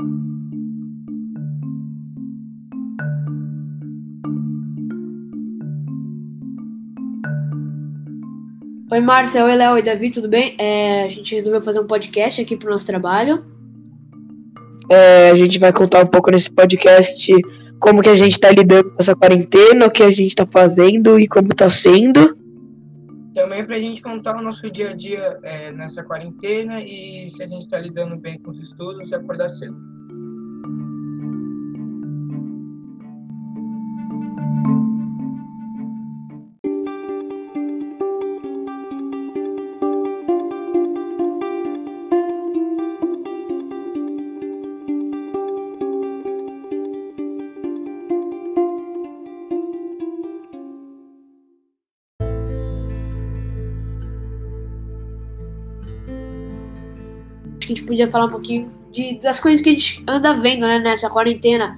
Oi, 0.00 0.10
Márcia, 9.00 9.44
oi, 9.44 9.54
Léo, 9.54 9.74
oi, 9.74 9.82
Davi, 9.82 10.10
tudo 10.10 10.28
bem? 10.28 10.56
É, 10.58 11.04
a 11.04 11.08
gente 11.08 11.34
resolveu 11.34 11.62
fazer 11.62 11.78
um 11.78 11.86
podcast 11.86 12.40
aqui 12.40 12.56
pro 12.56 12.70
nosso 12.70 12.86
trabalho. 12.86 13.44
É, 14.90 15.30
a 15.30 15.34
gente 15.36 15.58
vai 15.58 15.72
contar 15.72 16.02
um 16.02 16.06
pouco 16.06 16.30
nesse 16.30 16.50
podcast 16.50 17.32
como 17.78 18.02
que 18.02 18.08
a 18.08 18.14
gente 18.14 18.32
está 18.32 18.50
lidando 18.50 18.90
com 18.90 18.96
essa 18.98 19.14
quarentena, 19.14 19.86
o 19.86 19.90
que 19.90 20.02
a 20.02 20.10
gente 20.10 20.28
está 20.28 20.46
fazendo 20.46 21.20
e 21.20 21.28
como 21.28 21.52
está 21.52 21.70
sendo. 21.70 22.33
Também 23.34 23.66
para 23.66 23.74
a 23.74 23.80
gente 23.80 24.00
contar 24.00 24.36
o 24.36 24.42
nosso 24.42 24.70
dia 24.70 24.90
a 24.90 24.94
dia 24.94 25.38
é, 25.42 25.72
nessa 25.72 26.04
quarentena 26.04 26.80
e 26.80 27.28
se 27.32 27.42
a 27.42 27.48
gente 27.48 27.62
está 27.62 27.78
lidando 27.78 28.16
bem 28.16 28.38
com 28.38 28.48
os 28.48 28.56
estudos 28.58 29.10
e 29.10 29.14
acordar 29.14 29.50
cedo. 29.50 29.76
Acho 57.64 57.68
que 57.68 57.72
a 57.72 57.76
gente 57.76 57.86
podia 57.86 58.06
falar 58.06 58.26
um 58.26 58.30
pouquinho 58.30 58.70
de, 58.92 59.18
das 59.18 59.40
coisas 59.40 59.62
que 59.62 59.70
a 59.70 59.72
gente 59.72 60.04
anda 60.06 60.34
vendo, 60.34 60.66
né, 60.66 60.78
nessa 60.78 61.08
quarentena. 61.08 61.76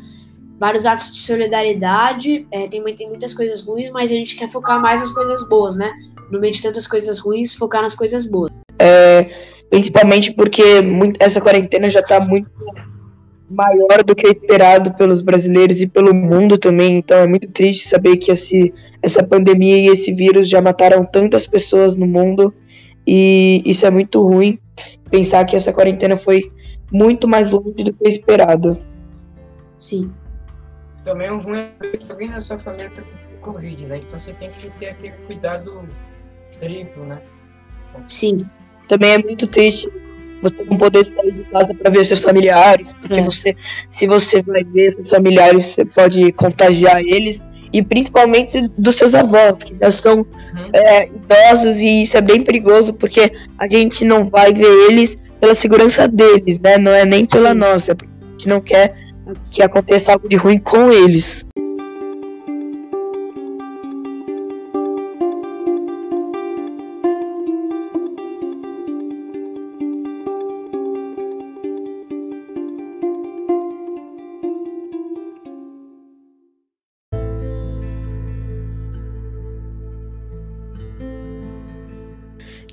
Vários 0.58 0.84
atos 0.84 1.12
de 1.12 1.20
solidariedade, 1.20 2.44
é, 2.50 2.66
tem, 2.66 2.82
tem 2.94 3.08
muitas 3.08 3.32
coisas 3.32 3.62
ruins, 3.62 3.90
mas 3.92 4.10
a 4.10 4.14
gente 4.14 4.34
quer 4.34 4.48
focar 4.48 4.80
mais 4.82 5.00
nas 5.00 5.12
coisas 5.12 5.48
boas, 5.48 5.76
né? 5.76 5.92
No 6.28 6.40
meio 6.40 6.52
de 6.52 6.60
tantas 6.60 6.88
coisas 6.88 7.20
ruins, 7.20 7.54
focar 7.54 7.82
nas 7.82 7.94
coisas 7.94 8.28
boas. 8.28 8.50
É, 8.80 9.30
principalmente 9.70 10.32
porque 10.32 10.82
muito, 10.82 11.22
essa 11.22 11.40
quarentena 11.40 11.88
já 11.88 12.02
tá 12.02 12.18
muito 12.18 12.50
maior 13.48 14.02
do 14.02 14.16
que 14.16 14.26
esperado 14.26 14.92
pelos 14.94 15.22
brasileiros 15.22 15.80
e 15.80 15.86
pelo 15.86 16.12
mundo 16.12 16.58
também. 16.58 16.96
Então 16.96 17.18
é 17.18 17.28
muito 17.28 17.48
triste 17.48 17.88
saber 17.88 18.16
que 18.16 18.32
esse, 18.32 18.74
essa 19.00 19.22
pandemia 19.22 19.76
e 19.76 19.86
esse 19.86 20.12
vírus 20.12 20.48
já 20.48 20.60
mataram 20.60 21.04
tantas 21.04 21.46
pessoas 21.46 21.94
no 21.94 22.06
mundo. 22.06 22.52
E 23.06 23.62
isso 23.64 23.86
é 23.86 23.90
muito 23.90 24.20
ruim 24.20 24.58
pensar 25.10 25.44
que 25.44 25.56
essa 25.56 25.72
quarentena 25.72 26.16
foi 26.16 26.50
muito 26.92 27.26
mais 27.28 27.50
longe 27.50 27.84
do 27.84 27.92
que 27.92 28.08
esperado. 28.08 28.76
Sim. 29.78 30.10
Também 31.04 31.30
o 31.30 31.38
ruim 31.38 31.68
é 31.80 31.96
que 31.96 32.10
alguém 32.10 32.28
na 32.28 32.40
sua 32.40 32.58
família 32.58 32.90
tá 32.90 33.02
com 33.02 33.52
Covid, 33.52 33.86
né? 33.86 33.98
Então 33.98 34.18
você 34.18 34.32
tem 34.32 34.50
que 34.50 34.70
ter 34.72 34.90
aquele 34.90 35.14
cuidado 35.26 35.82
triplo, 36.58 37.04
né? 37.04 37.20
Sim. 38.06 38.38
Também 38.88 39.12
é 39.12 39.18
muito 39.18 39.46
triste 39.46 39.88
você 40.42 40.62
não 40.64 40.76
poder 40.76 41.06
sair 41.14 41.32
de 41.32 41.44
casa 41.44 41.74
para 41.74 41.90
ver 41.90 42.04
seus 42.04 42.22
familiares, 42.22 42.92
porque 42.94 43.20
É. 43.20 43.24
você, 43.24 43.56
se 43.90 44.06
você 44.06 44.42
vai 44.42 44.62
ver 44.64 44.92
seus 44.94 45.10
familiares, 45.10 45.64
você 45.64 45.84
pode 45.86 46.32
contagiar 46.32 47.00
eles, 47.00 47.40
e 47.72 47.82
principalmente 47.82 48.70
dos 48.78 48.96
seus 48.96 49.14
avós, 49.14 49.58
que 49.58 49.74
já 49.74 49.90
são 49.90 50.18
Uhum. 50.18 50.70
é, 50.72 51.06
idosos, 51.06 51.76
e 51.76 52.02
isso 52.02 52.16
é 52.16 52.20
bem 52.20 52.40
perigoso, 52.40 52.94
porque 52.94 53.30
a 53.58 53.68
gente 53.68 54.04
não 54.04 54.24
vai 54.24 54.52
ver 54.52 54.90
eles 54.90 55.18
pela 55.40 55.54
segurança 55.54 56.08
deles, 56.08 56.58
né? 56.60 56.78
Não 56.78 56.92
é 56.92 57.04
nem 57.04 57.24
pela 57.26 57.50
Sim. 57.52 57.58
nossa, 57.58 57.94
porque 57.94 58.12
a 58.12 58.30
gente 58.32 58.48
não 58.48 58.60
quer 58.60 58.94
que 59.50 59.62
aconteça 59.62 60.12
algo 60.12 60.28
de 60.28 60.36
ruim 60.36 60.58
com 60.58 60.90
eles. 60.92 61.44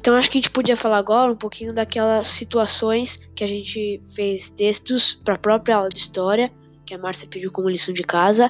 Então 0.03 0.17
acho 0.17 0.29
que 0.29 0.37
a 0.37 0.41
gente 0.41 0.51
podia 0.51 0.75
falar 0.75 0.97
agora 0.97 1.31
um 1.31 1.35
pouquinho 1.35 1.71
daquelas 1.71 2.27
situações 2.27 3.17
que 3.33 3.41
a 3.41 3.47
gente 3.47 4.01
fez 4.13 4.49
textos 4.49 5.13
para 5.13 5.35
a 5.35 5.37
própria 5.37 5.77
aula 5.77 5.87
de 5.87 5.97
história, 5.97 6.51
que 6.85 6.93
a 6.93 6.97
Márcia 6.97 7.25
pediu 7.25 7.49
como 7.49 7.69
lição 7.69 7.93
de 7.93 8.03
casa, 8.03 8.49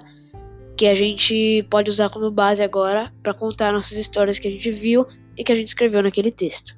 que 0.75 0.87
a 0.87 0.95
gente 0.95 1.63
pode 1.69 1.91
usar 1.91 2.09
como 2.09 2.31
base 2.31 2.63
agora 2.63 3.13
para 3.21 3.35
contar 3.35 3.71
nossas 3.71 3.99
histórias 3.99 4.39
que 4.39 4.47
a 4.47 4.51
gente 4.51 4.71
viu 4.71 5.05
e 5.37 5.43
que 5.43 5.51
a 5.51 5.55
gente 5.55 5.67
escreveu 5.67 6.01
naquele 6.01 6.31
texto. 6.31 6.75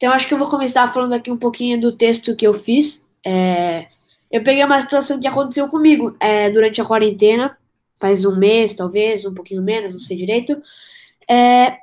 Então 0.00 0.14
acho 0.14 0.26
que 0.26 0.32
eu 0.32 0.38
vou 0.38 0.48
começar 0.48 0.90
falando 0.90 1.12
aqui 1.12 1.30
um 1.30 1.36
pouquinho 1.36 1.78
do 1.78 1.94
texto 1.94 2.34
que 2.34 2.46
eu 2.46 2.54
fiz. 2.54 3.06
É, 3.22 3.86
eu 4.30 4.42
peguei 4.42 4.64
uma 4.64 4.80
situação 4.80 5.20
que 5.20 5.26
aconteceu 5.26 5.68
comigo 5.68 6.16
é, 6.18 6.48
durante 6.48 6.80
a 6.80 6.86
quarentena, 6.86 7.54
faz 7.96 8.24
um 8.24 8.34
mês, 8.34 8.72
talvez, 8.72 9.26
um 9.26 9.34
pouquinho 9.34 9.60
menos, 9.60 9.92
não 9.92 10.00
sei 10.00 10.16
direito. 10.16 10.58
É, 11.28 11.76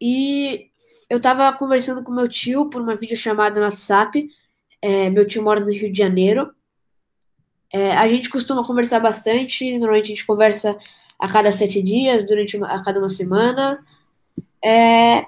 e 0.00 0.66
eu 1.08 1.20
tava 1.20 1.56
conversando 1.56 2.02
com 2.02 2.10
meu 2.10 2.26
tio 2.26 2.68
por 2.68 2.82
uma 2.82 2.96
videochamada 2.96 3.60
no 3.60 3.66
WhatsApp. 3.66 4.28
É, 4.82 5.08
meu 5.08 5.24
tio 5.24 5.40
mora 5.40 5.60
no 5.60 5.70
Rio 5.70 5.92
de 5.92 5.96
Janeiro. 5.96 6.50
É, 7.72 7.92
a 7.92 8.08
gente 8.08 8.30
costuma 8.30 8.66
conversar 8.66 8.98
bastante, 8.98 9.78
normalmente 9.78 10.06
a 10.06 10.08
gente 10.08 10.26
conversa 10.26 10.76
a 11.16 11.28
cada 11.28 11.52
sete 11.52 11.80
dias, 11.80 12.26
durante 12.26 12.56
uma- 12.56 12.66
a 12.66 12.82
cada 12.82 12.98
uma 12.98 13.08
semana. 13.08 13.78
É, 14.60 15.24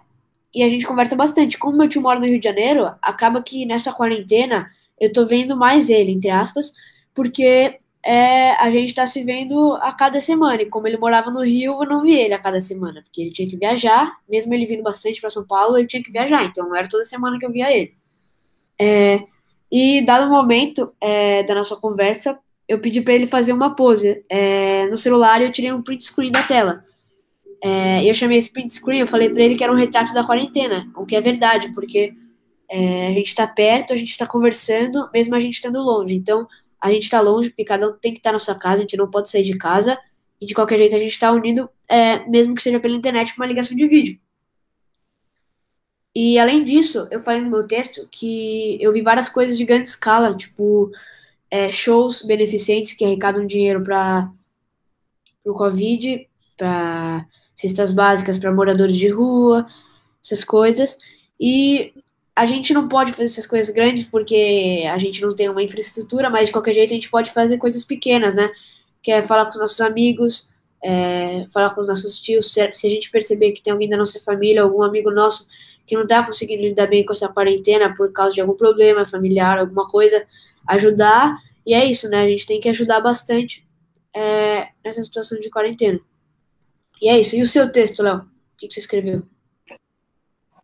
e 0.55 0.63
a 0.63 0.69
gente 0.69 0.87
conversa 0.87 1.17
bastante. 1.17 1.59
Como 1.59 1.77
meu 1.77 1.89
tio 1.89 2.03
mora 2.03 2.19
no 2.19 2.27
Rio 2.27 2.39
de 2.39 2.45
Janeiro, 2.45 2.91
acaba 3.01 3.43
que 3.43 3.65
nessa 3.65 3.93
quarentena 3.93 4.69
eu 4.99 5.13
tô 5.13 5.27
vendo 5.27 5.57
mais 5.57 5.89
ele, 5.89 6.13
entre 6.13 6.31
aspas, 6.31 6.73
porque 7.15 7.79
é, 8.03 8.53
a 8.53 8.71
gente 8.71 8.95
tá 8.95 9.07
se 9.07 9.23
vendo 9.25 9.75
a 9.81 9.93
cada 9.93 10.21
semana. 10.21 10.63
E 10.63 10.67
como 10.67 10.87
ele 10.87 10.97
morava 10.97 11.31
no 11.31 11.43
Rio, 11.43 11.83
eu 11.83 11.89
não 11.89 12.03
vi 12.03 12.13
ele 12.13 12.35
a 12.35 12.39
cada 12.39 12.61
semana, 12.61 13.03
porque 13.03 13.23
ele 13.23 13.31
tinha 13.31 13.49
que 13.49 13.57
viajar, 13.57 14.19
mesmo 14.29 14.53
ele 14.55 14.67
vindo 14.67 14.83
bastante 14.83 15.21
para 15.21 15.31
São 15.31 15.47
Paulo, 15.47 15.79
ele 15.79 15.87
tinha 15.87 16.03
que 16.03 16.13
viajar, 16.13 16.45
então 16.45 16.69
não 16.69 16.77
era 16.77 16.89
toda 16.89 17.03
semana 17.05 17.39
que 17.39 17.47
eu 17.47 17.53
via 17.53 17.73
ele. 17.75 17.95
É, 18.79 19.23
e 19.71 20.03
dado 20.03 20.27
o 20.27 20.31
momento 20.31 20.93
é, 21.01 21.43
da 21.45 21.55
nossa 21.55 21.77
conversa, 21.77 22.39
eu 22.69 22.79
pedi 22.81 23.01
para 23.01 23.15
ele 23.15 23.27
fazer 23.27 23.53
uma 23.53 23.75
pose. 23.75 24.25
É, 24.29 24.87
no 24.87 24.97
celular 24.97 25.43
eu 25.43 25.53
tirei 25.53 25.73
um 25.73 25.83
print 25.83 26.05
screen 26.05 26.33
da 26.33 26.43
tela. 26.43 26.85
É, 27.63 28.09
eu 28.09 28.15
chamei 28.15 28.39
esse 28.39 28.51
print 28.53 28.73
screen, 28.73 29.01
eu 29.01 29.07
falei 29.07 29.29
pra 29.29 29.43
ele 29.43 29.57
que 29.57 29.63
era 29.63 29.73
um 29.73 29.77
retrato 29.77 30.15
da 30.15 30.25
quarentena, 30.25 30.91
o 30.97 31.05
que 31.05 31.15
é 31.15 31.21
verdade, 31.21 31.73
porque 31.75 32.15
é, 32.71 33.09
a 33.09 33.13
gente 33.13 33.35
tá 33.35 33.47
perto, 33.47 33.93
a 33.93 33.97
gente 33.97 34.17
tá 34.17 34.27
conversando, 34.27 35.11
mesmo 35.13 35.35
a 35.35 35.41
gente 35.41 35.55
estando 35.55 35.81
longe. 35.81 36.15
Então, 36.15 36.47
a 36.81 36.91
gente 36.91 37.11
tá 37.11 37.21
longe, 37.21 37.51
porque 37.51 37.65
cada 37.65 37.89
um 37.89 37.93
tem 37.99 38.13
que 38.13 38.19
estar 38.19 38.33
na 38.33 38.39
sua 38.39 38.55
casa, 38.55 38.77
a 38.77 38.81
gente 38.81 38.97
não 38.97 39.11
pode 39.11 39.29
sair 39.29 39.43
de 39.43 39.59
casa, 39.59 39.99
e 40.41 40.47
de 40.47 40.55
qualquer 40.55 40.79
jeito 40.79 40.97
a 40.97 40.99
gente 40.99 41.19
tá 41.19 41.31
unido, 41.33 41.69
é, 41.89 42.27
mesmo 42.29 42.55
que 42.55 42.63
seja 42.63 42.81
pela 42.81 42.97
internet, 42.97 43.35
com 43.35 43.43
uma 43.43 43.47
ligação 43.47 43.77
de 43.77 43.87
vídeo. 43.87 44.19
E 46.15 46.39
além 46.39 46.65
disso, 46.65 47.07
eu 47.11 47.21
falei 47.21 47.41
no 47.41 47.51
meu 47.51 47.67
texto 47.67 48.09
que 48.11 48.79
eu 48.81 48.93
vi 48.93 49.03
várias 49.03 49.29
coisas 49.29 49.57
de 49.57 49.65
grande 49.65 49.89
escala, 49.89 50.37
tipo 50.37 50.91
é, 51.51 51.71
shows 51.71 52.23
beneficentes 52.23 52.93
que 52.93 53.05
arrecadam 53.05 53.47
dinheiro 53.47 53.83
para 53.83 54.31
o 55.45 55.53
Covid, 55.53 56.29
para 56.57 57.27
cestas 57.61 57.91
básicas 57.91 58.39
para 58.39 58.53
moradores 58.53 58.97
de 58.97 59.09
rua, 59.09 59.67
essas 60.25 60.45
coisas. 60.45 60.99
E 61.39 61.93
a 62.35 62.47
gente 62.47 62.73
não 62.73 62.89
pode 62.89 63.13
fazer 63.13 63.25
essas 63.25 63.47
coisas 63.47 63.75
grandes 63.75 64.07
porque 64.07 64.85
a 64.91 64.97
gente 64.99 65.21
não 65.21 65.35
tem 65.35 65.49
uma 65.49 65.63
infraestrutura, 65.63 66.31
mas 66.31 66.47
de 66.47 66.53
qualquer 66.53 66.75
jeito 66.75 66.91
a 66.91 66.95
gente 66.95 67.11
pode 67.11 67.31
fazer 67.31 67.59
coisas 67.59 67.85
pequenas, 67.85 68.35
né? 68.35 68.51
Que 69.03 69.13
é 69.13 69.23
falar 69.23 69.45
com 69.45 69.51
os 69.51 69.59
nossos 69.59 69.81
amigos, 69.81 70.51
é, 70.83 71.45
falar 71.53 71.75
com 71.75 71.83
os 71.83 71.87
nossos 71.87 72.19
tios. 72.19 72.53
Se 72.53 72.73
se 72.73 72.87
a 72.87 72.91
gente 72.91 73.11
perceber 73.11 73.53
que 73.53 73.63
tem 73.63 73.73
alguém 73.73 73.89
da 73.89 73.97
nossa 73.97 74.19
família, 74.21 74.63
algum 74.63 74.83
amigo 74.83 75.11
nosso 75.11 75.49
que 75.87 75.97
não 75.97 76.07
tá 76.07 76.25
conseguindo 76.25 76.63
lidar 76.63 76.87
bem 76.87 77.05
com 77.05 77.13
essa 77.13 77.29
quarentena 77.29 77.95
por 77.95 78.13
causa 78.13 78.35
de 78.35 78.41
algum 78.41 78.55
problema 78.55 79.05
familiar, 79.05 79.59
alguma 79.59 79.89
coisa, 79.89 80.25
ajudar. 80.69 81.35
E 81.67 81.75
é 81.75 81.85
isso, 81.85 82.09
né? 82.09 82.23
A 82.23 82.29
gente 82.29 82.47
tem 82.47 82.61
que 82.61 82.69
ajudar 82.69 83.01
bastante 83.01 83.67
é, 84.15 84.69
nessa 84.85 85.03
situação 85.03 85.39
de 85.41 85.51
quarentena. 85.51 86.01
E 87.01 87.09
é 87.09 87.19
isso. 87.19 87.37
E 87.37 87.43
o 87.43 87.47
seu 87.47 87.71
texto, 87.71 88.03
Léo? 88.03 88.19
O 88.19 88.23
que, 88.59 88.71
você 88.71 88.81
escreveu? 88.81 89.23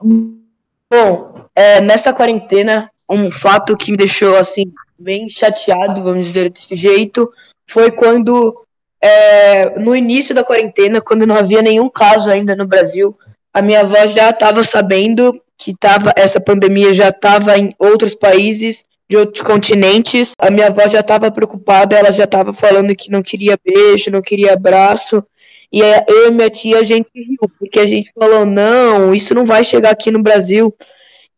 Bom, 0.03 1.47
é, 1.55 1.81
nessa 1.81 2.12
quarentena, 2.12 2.91
um 3.09 3.31
fato 3.31 3.77
que 3.77 3.91
me 3.91 3.97
deixou 3.97 4.37
assim 4.37 4.73
bem 4.99 5.29
chateado, 5.29 6.03
vamos 6.03 6.27
dizer 6.27 6.50
desse 6.50 6.77
jeito, 6.77 7.31
foi 7.67 7.91
quando 7.91 8.65
é, 9.00 9.79
no 9.79 9.97
início 9.97 10.35
da 10.35 10.44
quarentena, 10.44 11.00
quando 11.00 11.27
não 11.27 11.37
havia 11.37 11.62
nenhum 11.62 11.88
caso 11.88 12.31
ainda 12.31 12.55
no 12.55 12.67
Brasil, 12.67 13.17
a 13.53 13.62
minha 13.62 13.81
avó 13.81 14.06
já 14.06 14.31
estava 14.31 14.62
sabendo 14.62 15.41
que 15.56 15.75
tava, 15.75 16.12
essa 16.17 16.39
pandemia 16.39 16.93
já 16.93 17.09
estava 17.09 17.56
em 17.56 17.75
outros 17.79 18.15
países, 18.15 18.85
de 19.09 19.17
outros 19.17 19.43
continentes. 19.43 20.32
A 20.39 20.50
minha 20.50 20.67
avó 20.67 20.87
já 20.87 21.00
estava 21.00 21.31
preocupada, 21.31 21.97
ela 21.97 22.11
já 22.11 22.25
estava 22.25 22.53
falando 22.53 22.94
que 22.94 23.11
não 23.11 23.23
queria 23.23 23.59
beijo, 23.65 24.11
não 24.11 24.21
queria 24.21 24.53
abraço. 24.53 25.25
E 25.73 25.81
eu 25.81 26.29
e 26.29 26.31
minha 26.31 26.51
tia, 26.51 26.79
a 26.79 26.83
gente 26.83 27.11
riu, 27.15 27.51
porque 27.59 27.81
a 27.81 27.87
gente 27.87 28.11
falou: 28.19 28.45
não, 28.47 29.15
isso 29.15 29.35
não 29.35 29.45
vai 29.45 29.65
chegar 29.65 29.91
aqui 29.91 30.11
no 30.11 30.23
Brasil. 30.23 30.75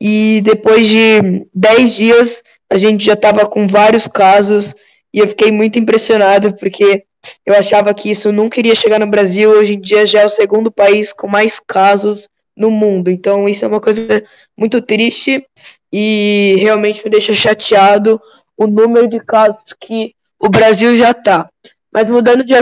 E 0.01 0.41
depois 0.43 0.87
de 0.87 1.47
10 1.55 1.95
dias, 1.95 2.43
a 2.71 2.77
gente 2.77 3.05
já 3.05 3.15
estava 3.15 3.47
com 3.47 3.67
vários 3.67 4.07
casos. 4.07 4.75
E 5.13 5.19
eu 5.19 5.29
fiquei 5.29 5.51
muito 5.51 5.79
impressionado, 5.79 6.55
porque 6.57 7.05
eu 7.45 7.55
achava 7.55 7.93
que 7.95 8.11
isso 8.11 8.31
nunca 8.31 8.59
iria 8.61 8.75
chegar 8.75 9.01
no 9.01 9.07
Brasil. 9.07 9.51
Hoje 9.51 9.75
em 9.75 9.81
dia 9.81 10.07
já 10.07 10.21
é 10.21 10.27
o 10.27 10.31
segundo 10.31 10.71
país 10.71 11.13
com 11.13 11.27
mais 11.27 11.59
casos 11.59 12.29
no 12.57 12.71
mundo. 12.71 13.11
Então 13.11 13.49
isso 13.49 13.65
é 13.65 13.69
uma 13.69 13.81
coisa 13.81 14.23
muito 14.57 14.83
triste 14.83 15.45
e 15.93 16.57
realmente 16.59 17.03
me 17.05 17.11
deixa 17.11 17.33
chateado 17.35 18.21
o 18.57 18.67
número 18.67 19.09
de 19.09 19.21
casos 19.21 19.63
que 19.81 20.15
o 20.39 20.49
Brasil 20.49 20.95
já 20.95 21.13
está. 21.13 21.49
Mas 21.93 22.11
mudando 22.11 22.45
de 22.45 22.55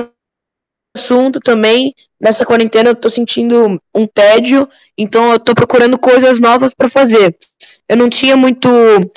assunto 0.96 1.38
também, 1.38 1.94
nessa 2.20 2.44
quarentena 2.44 2.90
eu 2.90 2.94
tô 2.94 3.08
sentindo 3.08 3.80
um 3.94 4.06
tédio, 4.06 4.68
então 4.98 5.32
eu 5.32 5.38
tô 5.38 5.54
procurando 5.54 5.98
coisas 5.98 6.40
novas 6.40 6.74
para 6.74 6.88
fazer. 6.88 7.36
Eu 7.88 7.96
não 7.96 8.08
tinha 8.08 8.36
muito 8.36 8.68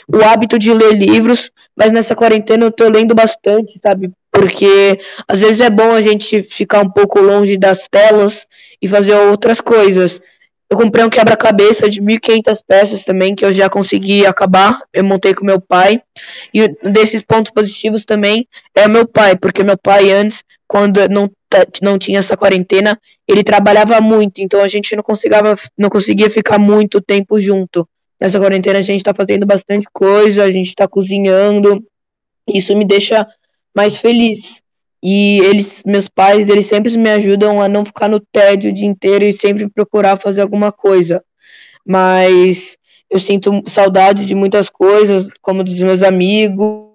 o 0.08 0.24
hábito 0.24 0.60
de 0.60 0.74
ler 0.74 0.94
livros, 0.94 1.50
mas 1.76 1.92
nessa 1.92 2.16
quarentena 2.16 2.66
eu 2.66 2.72
tô 2.72 2.88
lendo 2.88 3.16
bastante, 3.16 3.80
sabe? 3.82 4.12
Porque 4.32 5.00
às 5.28 5.40
vezes 5.40 5.62
é 5.62 5.70
bom 5.70 5.94
a 5.94 6.02
gente 6.02 6.44
ficar 6.44 6.82
um 6.82 6.90
pouco 6.90 7.20
longe 7.20 7.58
das 7.58 7.88
telas 7.88 8.46
e 8.82 8.88
fazer 8.88 9.16
outras 9.16 9.60
coisas. 9.60 10.22
Eu 10.70 10.78
comprei 10.78 11.04
um 11.04 11.10
quebra-cabeça 11.10 11.90
de 11.90 12.00
1.500 12.00 12.60
peças 12.68 13.04
também, 13.04 13.34
que 13.34 13.44
eu 13.44 13.52
já 13.52 13.68
consegui 13.68 14.24
acabar. 14.24 14.80
Eu 14.94 15.04
montei 15.04 15.34
com 15.34 15.44
meu 15.44 15.60
pai. 15.60 16.00
E 16.54 16.68
desses 16.92 17.24
pontos 17.24 17.52
positivos 17.52 18.06
também 18.06 18.48
é 18.76 18.88
meu 18.88 19.08
pai, 19.08 19.36
porque 19.36 19.64
meu 19.64 19.78
pai 19.78 20.12
antes, 20.12 20.44
quando 20.68 21.10
não, 21.10 21.28
não 21.82 21.98
tinha 21.98 22.20
essa 22.20 22.38
quarentena, 22.38 23.00
ele 23.28 23.44
trabalhava 23.44 24.00
muito, 24.00 24.40
então 24.40 24.62
a 24.62 24.68
gente 24.68 24.96
não 24.96 25.04
conseguia, 25.04 25.40
não 25.78 25.90
conseguia 25.90 26.30
ficar 26.30 26.58
muito 26.58 27.02
tempo 27.02 27.40
junto. 27.40 27.88
Nessa 28.20 28.40
quarentena 28.40 28.80
a 28.80 28.84
gente 28.84 29.00
está 29.00 29.14
fazendo 29.14 29.46
bastante 29.46 29.88
coisa, 29.92 30.44
a 30.44 30.52
gente 30.52 30.68
está 30.68 30.88
cozinhando. 30.88 31.84
Isso 32.48 32.76
me 32.76 32.86
deixa 32.86 33.26
mais 33.76 33.98
feliz. 33.98 34.62
E 35.02 35.40
eles, 35.46 35.84
meus 35.86 36.10
pais, 36.10 36.50
eles 36.50 36.66
sempre 36.66 36.96
me 36.98 37.10
ajudam 37.12 37.62
a 37.62 37.70
não 37.70 37.86
ficar 37.86 38.10
no 38.10 38.20
tédio 38.20 38.70
o 38.70 38.74
dia 38.74 38.88
inteiro 38.88 39.24
e 39.24 39.32
sempre 39.32 39.70
procurar 39.70 40.18
fazer 40.18 40.42
alguma 40.42 40.72
coisa. 40.72 41.24
Mas 41.86 42.78
eu 43.10 43.20
sinto 43.20 43.64
saudade 43.66 44.26
de 44.26 44.36
muitas 44.36 44.70
coisas, 44.70 45.28
como 45.42 45.64
dos 45.64 45.80
meus 45.80 46.04
amigos, 46.04 46.90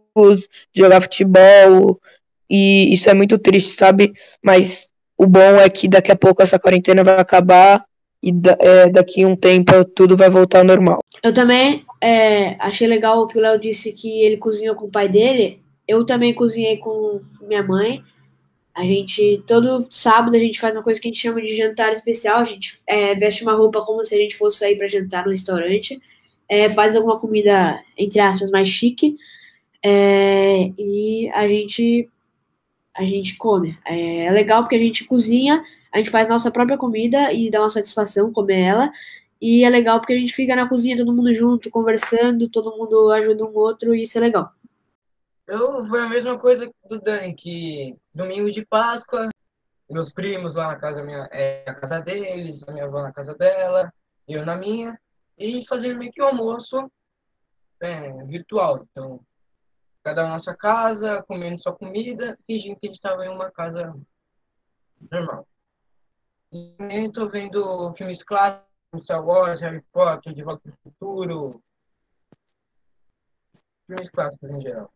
jogar 0.74 1.00
futebol, 1.00 1.98
e 2.48 2.92
isso 2.92 3.08
é 3.08 3.14
muito 3.14 3.38
triste, 3.38 3.78
sabe? 3.78 4.12
Mas 4.42 4.88
o 5.16 5.26
bom 5.26 5.40
é 5.60 5.68
que 5.68 5.88
daqui 5.88 6.12
a 6.12 6.16
pouco 6.16 6.42
essa 6.42 6.58
quarentena 6.58 7.04
vai 7.04 7.18
acabar 7.18 7.84
e 8.22 8.32
é, 8.58 8.88
daqui 8.88 9.24
um 9.24 9.36
tempo 9.36 9.84
tudo 9.84 10.16
vai 10.16 10.30
voltar 10.30 10.58
ao 10.58 10.64
normal. 10.64 11.00
Eu 11.22 11.32
também 11.32 11.84
é, 12.00 12.56
achei 12.58 12.86
legal 12.86 13.20
o 13.20 13.26
que 13.26 13.38
o 13.38 13.40
Léo 13.40 13.58
disse 13.58 13.92
que 13.92 14.22
ele 14.22 14.36
cozinhou 14.36 14.74
com 14.74 14.86
o 14.86 14.90
pai 14.90 15.08
dele. 15.08 15.60
Eu 15.86 16.04
também 16.04 16.32
cozinhei 16.32 16.78
com 16.78 17.20
minha 17.42 17.62
mãe. 17.62 18.02
A 18.74 18.84
gente, 18.84 19.42
todo 19.46 19.86
sábado, 19.88 20.34
a 20.34 20.38
gente 20.38 20.58
faz 20.58 20.74
uma 20.74 20.82
coisa 20.82 21.00
que 21.00 21.06
a 21.06 21.10
gente 21.10 21.20
chama 21.20 21.40
de 21.40 21.54
jantar 21.54 21.92
especial. 21.92 22.40
A 22.40 22.44
gente 22.44 22.78
é, 22.86 23.14
veste 23.14 23.42
uma 23.42 23.54
roupa 23.54 23.82
como 23.82 24.04
se 24.04 24.14
a 24.14 24.18
gente 24.18 24.36
fosse 24.36 24.58
sair 24.58 24.76
para 24.76 24.88
jantar 24.88 25.24
no 25.24 25.30
restaurante. 25.30 26.00
É, 26.48 26.68
faz 26.68 26.96
alguma 26.96 27.18
comida, 27.20 27.78
entre 27.96 28.20
aspas, 28.20 28.50
mais 28.50 28.68
chique. 28.68 29.16
É, 29.82 30.70
e 30.78 31.30
a 31.34 31.46
gente, 31.46 32.08
a 32.96 33.04
gente 33.04 33.36
come. 33.36 33.78
É, 33.84 34.26
é 34.26 34.30
legal 34.30 34.62
porque 34.62 34.76
a 34.76 34.78
gente 34.78 35.04
cozinha, 35.04 35.62
a 35.92 35.98
gente 35.98 36.10
faz 36.10 36.28
nossa 36.28 36.50
própria 36.50 36.78
comida 36.78 37.32
e 37.32 37.50
dá 37.50 37.60
uma 37.60 37.70
satisfação 37.70 38.32
comer 38.32 38.60
ela. 38.60 38.92
E 39.40 39.64
é 39.64 39.68
legal 39.68 39.98
porque 40.00 40.12
a 40.12 40.18
gente 40.18 40.32
fica 40.32 40.56
na 40.56 40.68
cozinha 40.68 40.96
todo 40.96 41.12
mundo 41.12 41.34
junto, 41.34 41.70
conversando, 41.70 42.48
todo 42.48 42.76
mundo 42.76 43.10
ajuda 43.12 43.44
um 43.44 43.54
outro 43.54 43.94
e 43.94 44.02
isso 44.02 44.16
é 44.18 44.20
legal. 44.20 44.52
Eu 45.46 45.84
foi 45.84 46.00
a 46.00 46.08
mesma 46.08 46.38
coisa 46.38 46.70
do 46.88 46.98
Dani, 46.98 47.34
que 47.34 47.96
domingo 48.14 48.50
de 48.50 48.64
Páscoa, 48.64 49.28
meus 49.90 50.10
primos 50.10 50.54
lá 50.54 50.68
na 50.68 50.76
casa 50.76 51.02
minha, 51.02 51.28
é, 51.30 51.64
na 51.66 51.74
casa 51.74 52.00
deles, 52.00 52.66
a 52.66 52.72
minha 52.72 52.86
avó 52.86 53.02
na 53.02 53.12
casa 53.12 53.34
dela, 53.34 53.92
eu 54.26 54.44
na 54.46 54.56
minha, 54.56 54.98
e 55.38 55.46
a 55.46 55.50
gente 55.50 55.66
fazia 55.66 55.94
meio 55.94 56.10
que 56.10 56.22
um 56.22 56.26
almoço 56.26 56.90
é, 57.80 58.24
virtual. 58.24 58.86
Então, 58.90 59.20
cada 60.04 60.26
um 60.26 60.28
na 60.28 60.38
sua 60.38 60.54
casa, 60.54 61.24
comendo 61.26 61.58
sua 61.58 61.72
comida, 61.72 62.38
fingindo 62.46 62.78
que 62.78 62.86
a 62.86 62.88
gente 62.88 62.96
estava 62.96 63.24
em 63.24 63.30
uma 63.30 63.50
casa 63.50 63.96
normal. 65.10 65.48
E 66.52 66.74
também 66.76 67.06
estou 67.06 67.28
vendo 67.28 67.92
filmes 67.94 68.22
clássicos, 68.22 68.68
Star 69.02 69.24
Wars, 69.24 69.62
Harry 69.62 69.82
Potter, 69.90 70.34
De 70.34 70.42
Volta 70.42 70.60
para 70.62 70.72
o 70.72 70.92
Futuro, 70.92 71.62
filmes 73.86 74.10
clássicos 74.10 74.50
em 74.50 74.60
geral. 74.60 74.92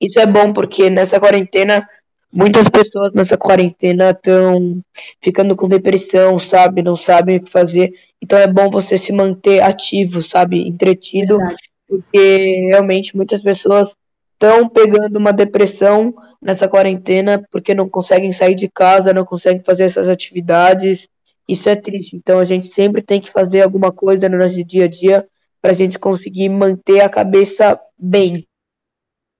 Isso 0.00 0.18
é 0.18 0.26
bom 0.26 0.52
porque 0.52 0.90
nessa 0.90 1.20
quarentena, 1.20 1.86
muitas 2.32 2.68
pessoas 2.68 3.12
nessa 3.12 3.36
quarentena 3.36 4.10
estão 4.10 4.80
ficando 5.22 5.54
com 5.54 5.68
depressão, 5.68 6.38
sabe? 6.38 6.82
Não 6.82 6.96
sabem 6.96 7.36
o 7.36 7.44
que 7.44 7.50
fazer. 7.50 7.92
Então 8.20 8.38
é 8.38 8.46
bom 8.46 8.70
você 8.70 8.96
se 8.96 9.12
manter 9.12 9.60
ativo, 9.60 10.22
sabe? 10.22 10.66
Entretido, 10.66 11.36
Verdade. 11.38 11.67
Porque 11.88 12.68
realmente 12.68 13.16
muitas 13.16 13.40
pessoas 13.40 13.88
estão 14.34 14.68
pegando 14.68 15.18
uma 15.18 15.32
depressão 15.32 16.14
nessa 16.40 16.68
quarentena 16.68 17.42
porque 17.50 17.74
não 17.74 17.88
conseguem 17.88 18.32
sair 18.32 18.54
de 18.54 18.68
casa, 18.68 19.12
não 19.12 19.24
conseguem 19.24 19.62
fazer 19.62 19.84
essas 19.84 20.08
atividades. 20.08 21.08
Isso 21.48 21.68
é 21.68 21.74
triste. 21.74 22.14
Então 22.14 22.38
a 22.38 22.44
gente 22.44 22.66
sempre 22.68 23.02
tem 23.02 23.20
que 23.20 23.32
fazer 23.32 23.62
alguma 23.62 23.90
coisa 23.90 24.28
no 24.28 24.38
nosso 24.38 24.62
dia 24.62 24.84
a 24.84 24.88
dia 24.88 25.26
para 25.60 25.72
a 25.72 25.74
gente 25.74 25.98
conseguir 25.98 26.48
manter 26.48 27.00
a 27.00 27.08
cabeça 27.08 27.80
bem, 27.98 28.46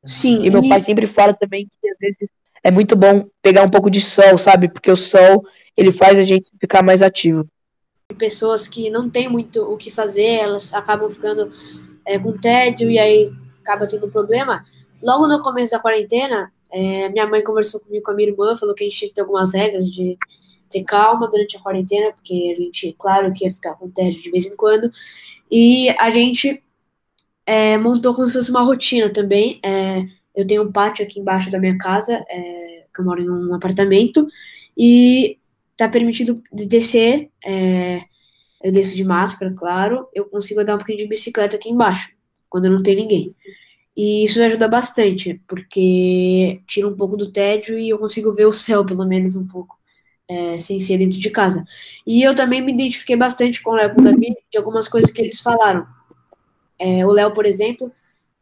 Sim. 0.04 0.44
E 0.44 0.50
meu 0.50 0.66
pai 0.66 0.80
sempre 0.80 1.06
fala 1.06 1.34
também 1.34 1.66
que 1.66 1.90
às 1.90 1.98
vezes 1.98 2.28
é 2.62 2.70
muito 2.70 2.96
bom 2.96 3.28
pegar 3.42 3.62
um 3.62 3.70
pouco 3.70 3.90
de 3.90 4.00
sol, 4.00 4.38
sabe? 4.38 4.68
Porque 4.68 4.90
o 4.90 4.96
sol, 4.96 5.44
ele 5.76 5.92
faz 5.92 6.18
a 6.18 6.24
gente 6.24 6.50
ficar 6.60 6.82
mais 6.82 7.02
ativo. 7.02 7.46
Pessoas 8.16 8.66
que 8.66 8.88
não 8.90 9.10
têm 9.10 9.28
muito 9.28 9.62
o 9.62 9.76
que 9.76 9.90
fazer, 9.90 10.36
elas 10.36 10.72
acabam 10.72 11.10
ficando 11.10 11.52
é, 12.08 12.18
com 12.18 12.32
tédio 12.32 12.90
e 12.90 12.98
aí 12.98 13.30
acaba 13.60 13.86
tendo 13.86 14.08
problema. 14.08 14.64
Logo 15.02 15.28
no 15.28 15.42
começo 15.42 15.72
da 15.72 15.78
quarentena, 15.78 16.50
é, 16.72 17.08
minha 17.10 17.26
mãe 17.26 17.44
conversou 17.44 17.80
comigo 17.80 18.04
com 18.04 18.10
a 18.10 18.14
minha 18.14 18.30
irmã, 18.30 18.56
falou 18.56 18.74
que 18.74 18.82
a 18.82 18.86
gente 18.88 18.98
tinha 18.98 19.08
que 19.10 19.14
ter 19.14 19.20
algumas 19.20 19.52
regras 19.52 19.86
de 19.86 20.16
ter 20.70 20.82
calma 20.82 21.28
durante 21.30 21.56
a 21.56 21.60
quarentena, 21.60 22.12
porque 22.12 22.52
a 22.52 22.60
gente, 22.60 22.94
claro, 22.98 23.32
que 23.32 23.44
ia 23.44 23.50
ficar 23.50 23.74
com 23.74 23.90
tédio 23.90 24.22
de 24.22 24.30
vez 24.30 24.46
em 24.46 24.56
quando. 24.56 24.90
E 25.50 25.90
a 25.98 26.10
gente 26.10 26.62
é, 27.46 27.76
montou 27.78 28.14
como 28.14 28.26
se 28.26 28.34
fosse 28.34 28.50
uma 28.50 28.62
rotina 28.62 29.10
também. 29.10 29.60
É, 29.62 30.02
eu 30.34 30.46
tenho 30.46 30.62
um 30.62 30.72
pátio 30.72 31.04
aqui 31.04 31.20
embaixo 31.20 31.50
da 31.50 31.58
minha 31.58 31.76
casa, 31.78 32.24
é, 32.28 32.84
que 32.94 33.00
eu 33.00 33.04
moro 33.04 33.22
em 33.22 33.30
um 33.30 33.54
apartamento, 33.54 34.26
e 34.76 35.38
tá 35.76 35.88
permitido 35.88 36.42
descer. 36.52 37.30
Eu 38.62 38.72
desço 38.72 38.96
de 38.96 39.04
máscara, 39.04 39.52
claro. 39.56 40.08
Eu 40.14 40.24
consigo 40.24 40.60
andar 40.60 40.74
um 40.74 40.78
pouquinho 40.78 40.98
de 40.98 41.06
bicicleta 41.06 41.56
aqui 41.56 41.70
embaixo, 41.70 42.10
quando 42.48 42.68
não 42.68 42.82
tem 42.82 42.96
ninguém. 42.96 43.34
E 43.96 44.24
isso 44.24 44.38
me 44.38 44.44
ajuda 44.46 44.68
bastante, 44.68 45.40
porque 45.46 46.60
tira 46.66 46.86
um 46.86 46.96
pouco 46.96 47.16
do 47.16 47.30
tédio 47.30 47.78
e 47.78 47.88
eu 47.88 47.98
consigo 47.98 48.32
ver 48.32 48.46
o 48.46 48.52
céu, 48.52 48.84
pelo 48.84 49.04
menos 49.04 49.34
um 49.36 49.48
pouco, 49.48 49.76
é, 50.28 50.58
sem 50.60 50.80
ser 50.80 50.98
dentro 50.98 51.18
de 51.18 51.30
casa. 51.30 51.64
E 52.06 52.22
eu 52.22 52.34
também 52.34 52.60
me 52.62 52.72
identifiquei 52.72 53.16
bastante 53.16 53.62
com 53.62 53.70
o 53.70 53.74
Léo 53.74 53.90
e 53.90 53.94
com 53.94 54.00
o 54.00 54.04
Davi 54.04 54.36
de 54.50 54.58
algumas 54.58 54.88
coisas 54.88 55.10
que 55.10 55.20
eles 55.20 55.40
falaram. 55.40 55.86
É, 56.78 57.04
o 57.04 57.10
Léo, 57.10 57.32
por 57.32 57.44
exemplo, 57.44 57.90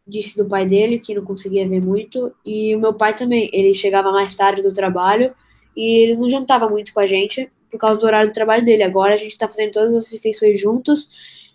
disse 0.06 0.36
do 0.36 0.46
pai 0.46 0.66
dele 0.66 0.98
que 0.98 1.14
não 1.14 1.24
conseguia 1.24 1.66
ver 1.66 1.80
muito, 1.80 2.34
e 2.44 2.74
o 2.76 2.80
meu 2.80 2.94
pai 2.94 3.14
também. 3.16 3.50
Ele 3.52 3.72
chegava 3.74 4.12
mais 4.12 4.36
tarde 4.36 4.62
do 4.62 4.72
trabalho 4.72 5.34
e 5.74 6.02
ele 6.02 6.16
não 6.16 6.28
jantava 6.28 6.68
muito 6.68 6.92
com 6.92 7.00
a 7.00 7.06
gente 7.06 7.50
por 7.76 7.80
causa 7.80 8.00
do 8.00 8.06
horário 8.06 8.30
do 8.30 8.34
trabalho 8.34 8.64
dele. 8.64 8.82
Agora 8.82 9.14
a 9.14 9.16
gente 9.16 9.32
está 9.32 9.46
fazendo 9.46 9.72
todas 9.72 9.94
as 9.94 10.10
refeições 10.10 10.60
juntos, 10.60 11.10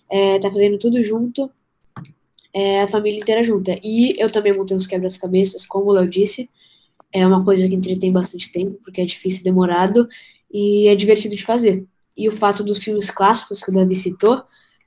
é, 0.09 0.39
tá 0.39 0.49
fazendo 0.49 0.77
tudo 0.77 1.03
junto, 1.03 1.51
é, 2.53 2.81
a 2.81 2.87
família 2.87 3.19
inteira 3.19 3.43
junta. 3.43 3.77
E 3.83 4.15
eu 4.19 4.29
também 4.29 4.53
montei 4.53 4.77
uns 4.77 4.87
quebra-cabeças, 4.87 5.65
como 5.65 5.89
o 5.89 5.93
Léo 5.93 6.07
disse. 6.07 6.49
É 7.11 7.25
uma 7.25 7.43
coisa 7.43 7.67
que 7.67 7.75
entretém 7.75 8.11
bastante 8.11 8.51
tempo, 8.51 8.79
porque 8.83 9.01
é 9.01 9.05
difícil 9.05 9.41
e 9.41 9.43
demorado, 9.43 10.07
e 10.51 10.87
é 10.87 10.95
divertido 10.95 11.35
de 11.35 11.43
fazer. 11.43 11.85
e 12.15 12.27
o 12.27 12.31
fato 12.31 12.63
dos 12.63 12.77
filmes 12.83 13.09
clássicos 13.09 13.63
que 13.63 13.71
o 13.71 13.73
Davi 13.73 13.95
citou, 13.95 14.43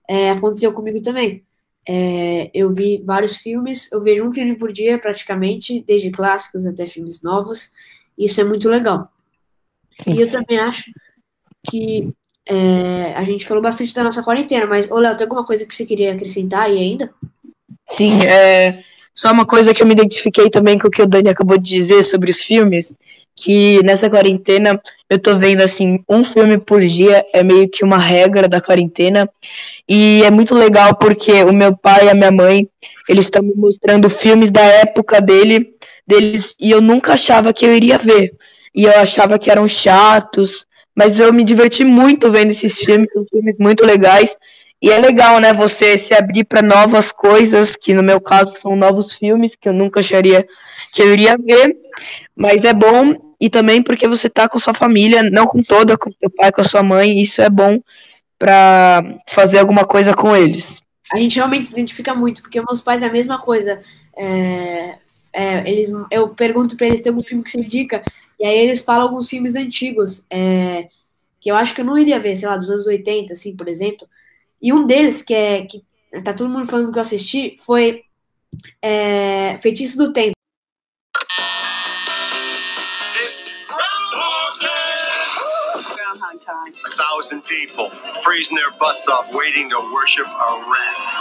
é, 0.09 0.31
aconteceu 0.31 0.73
comigo 0.73 1.03
também. 1.03 1.43
É, 1.87 2.51
eu 2.55 2.73
vi 2.73 3.03
vários 3.05 3.37
filmes, 3.39 3.91
eu 3.93 4.03
vejo 4.03 4.25
um 4.25 4.33
filme 4.33 4.57
por 4.57 4.73
dia 4.73 4.99
praticamente, 4.99 5.83
desde 5.87 6.11
clássicos 6.11 6.67
até 6.67 6.87
filmes 6.87 7.23
novos. 7.23 7.73
Isso 8.17 8.41
é 8.41 8.45
muito 8.45 8.69
legal. 8.69 9.09
E 10.07 10.21
eu 10.21 10.31
também 10.31 10.59
acho 10.59 10.91
que 11.69 12.09
é, 12.47 13.15
a 13.17 13.25
gente 13.25 13.47
falou 13.47 13.63
bastante 13.63 13.95
da 13.95 14.05
nossa 14.05 14.23
quarentena, 14.23 14.67
mas, 14.67 14.91
ô 14.91 14.99
Léo, 14.99 15.17
tem 15.17 15.25
alguma 15.25 15.45
coisa 15.45 15.65
que 15.65 15.75
você 15.75 15.87
queria 15.87 16.13
acrescentar 16.13 16.63
aí 16.63 16.79
ainda? 16.79 17.11
Sim, 17.89 18.25
é, 18.25 18.83
só 19.15 19.33
uma 19.33 19.47
coisa 19.47 19.73
que 19.73 19.83
eu 19.83 19.87
me 19.87 19.93
identifiquei 19.93 20.51
também 20.51 20.79
com 20.79 20.89
o 20.89 20.91
que 20.91 21.03
o 21.03 21.07
Dani 21.07 21.31
acabou 21.31 21.57
de 21.57 21.71
dizer 21.71 22.03
sobre 22.03 22.31
os 22.31 22.41
filmes, 22.41 22.93
que 23.37 23.83
nessa 23.83 24.09
quarentena 24.09 24.81
eu 25.09 25.19
tô 25.19 25.37
vendo 25.37 25.61
assim, 25.61 26.03
um 26.09 26.23
filme 26.23 26.59
por 26.59 26.81
dia 26.81 27.25
é 27.33 27.43
meio 27.43 27.69
que 27.69 27.85
uma 27.85 27.99
regra 27.99 28.49
da 28.49 28.61
quarentena. 28.61 29.29
E 29.89 30.23
é 30.25 30.31
muito 30.31 30.55
legal 30.55 30.95
porque 30.97 31.43
o 31.43 31.53
meu 31.53 31.77
pai 31.77 32.07
e 32.07 32.11
a 32.11 32.15
minha 32.15 32.31
mãe, 32.31 32.69
eles 33.09 33.27
estão 33.27 33.43
me 33.43 33.55
mostrando 33.55 34.09
filmes 34.11 34.51
da 34.51 34.63
época 34.63 35.21
dele, 35.21 35.75
deles, 36.07 36.55
e 36.61 36.71
eu 36.71 36.81
nunca 36.81 37.15
achava 37.15 37.53
que 37.53 37.65
eu 37.65 37.75
iria 37.75 37.99
ver. 37.99 38.35
E 38.75 38.85
eu 38.85 38.93
achava 38.99 39.39
que 39.39 39.51
eram 39.51 39.67
chatos, 39.69 40.67
mas 40.95 41.19
eu 41.19 41.33
me 41.33 41.45
diverti 41.45 41.85
muito 41.85 42.31
vendo 42.31 42.51
esses 42.51 42.79
filmes, 42.79 43.13
são 43.13 43.25
filmes 43.31 43.57
muito 43.59 43.85
legais. 43.85 44.37
E 44.81 44.91
é 44.91 44.99
legal, 44.99 45.41
né, 45.41 45.53
você 45.53 45.97
se 45.97 46.13
abrir 46.13 46.45
para 46.45 46.61
novas 46.61 47.11
coisas, 47.11 47.75
que 47.75 47.95
no 47.95 48.03
meu 48.03 48.21
caso 48.21 48.55
são 48.61 48.77
novos 48.77 49.15
filmes 49.15 49.57
que 49.59 49.69
eu 49.69 49.73
nunca 49.73 50.01
acharia 50.01 50.47
que 50.93 51.01
eu 51.03 51.13
iria 51.13 51.37
ver. 51.39 51.75
Mas 52.37 52.65
é 52.65 52.73
bom 52.73 53.15
e 53.41 53.49
também 53.49 53.83
porque 53.83 54.07
você 54.07 54.29
tá 54.29 54.49
com 54.49 54.59
sua 54.59 54.75
família, 54.75 55.23
não 55.23 55.47
com 55.47 55.61
toda, 55.63 55.97
com 55.97 56.11
seu 56.13 56.31
pai, 56.31 56.53
com 56.53 56.61
a 56.61 56.65
sua 56.65 56.83
mãe, 56.83 57.21
isso 57.21 57.41
é 57.43 57.49
bom 57.49 57.81
para 58.39 59.03
fazer 59.29 59.59
alguma 59.59 59.85
coisa 59.85 60.15
com 60.15 60.37
eles. 60.37 60.83
A 61.13 61.19
gente 61.19 61.37
realmente 61.37 61.69
se 61.69 61.73
identifica 61.73 62.15
muito, 62.15 62.43
porque 62.43 62.61
meus 62.61 62.81
pais 62.81 63.03
é 63.03 63.07
a 63.07 63.13
mesma 63.13 63.39
coisa. 63.39 63.81
É, 64.17 64.95
é, 65.33 65.71
eles, 65.71 65.89
eu 66.11 66.29
pergunto 66.29 66.77
para 66.77 66.87
eles 66.87 67.03
tem 67.03 67.11
algum 67.11 67.23
filme 67.23 67.43
que 67.43 67.51
se 67.51 67.59
indica, 67.59 68.03
e 68.45 68.47
aí 68.47 68.59
eles 68.59 68.81
falam 68.81 69.05
alguns 69.05 69.27
filmes 69.27 69.55
antigos, 69.55 70.27
é, 70.29 70.91
que 71.41 71.51
eu 71.51 71.57
acho 71.57 71.75
que 71.75 71.81
eu 71.81 71.85
não 71.87 71.97
iria 71.97 72.21
ver, 72.21 72.37
sei 72.37 72.47
lá, 72.47 72.59
dos 72.59 72.69
anos 72.69 72.87
80, 72.87 73.33
assim, 73.33 73.57
por 73.57 73.67
exemplo. 73.69 74.07
E 74.61 74.71
um 74.71 74.87
deles, 74.87 75.23
que 75.23 75.33
é 75.33 75.65
que 75.65 75.83
tá 76.23 76.35
todo 76.35 76.51
mundo 76.51 76.71
falando 76.71 76.93
que 76.93 76.99
eu 76.99 77.03
assisti, 77.03 77.57
foi 77.59 78.05
é, 78.83 79.57
Feitiço 79.63 79.97
do 79.97 80.13
Tempo. 80.13 80.35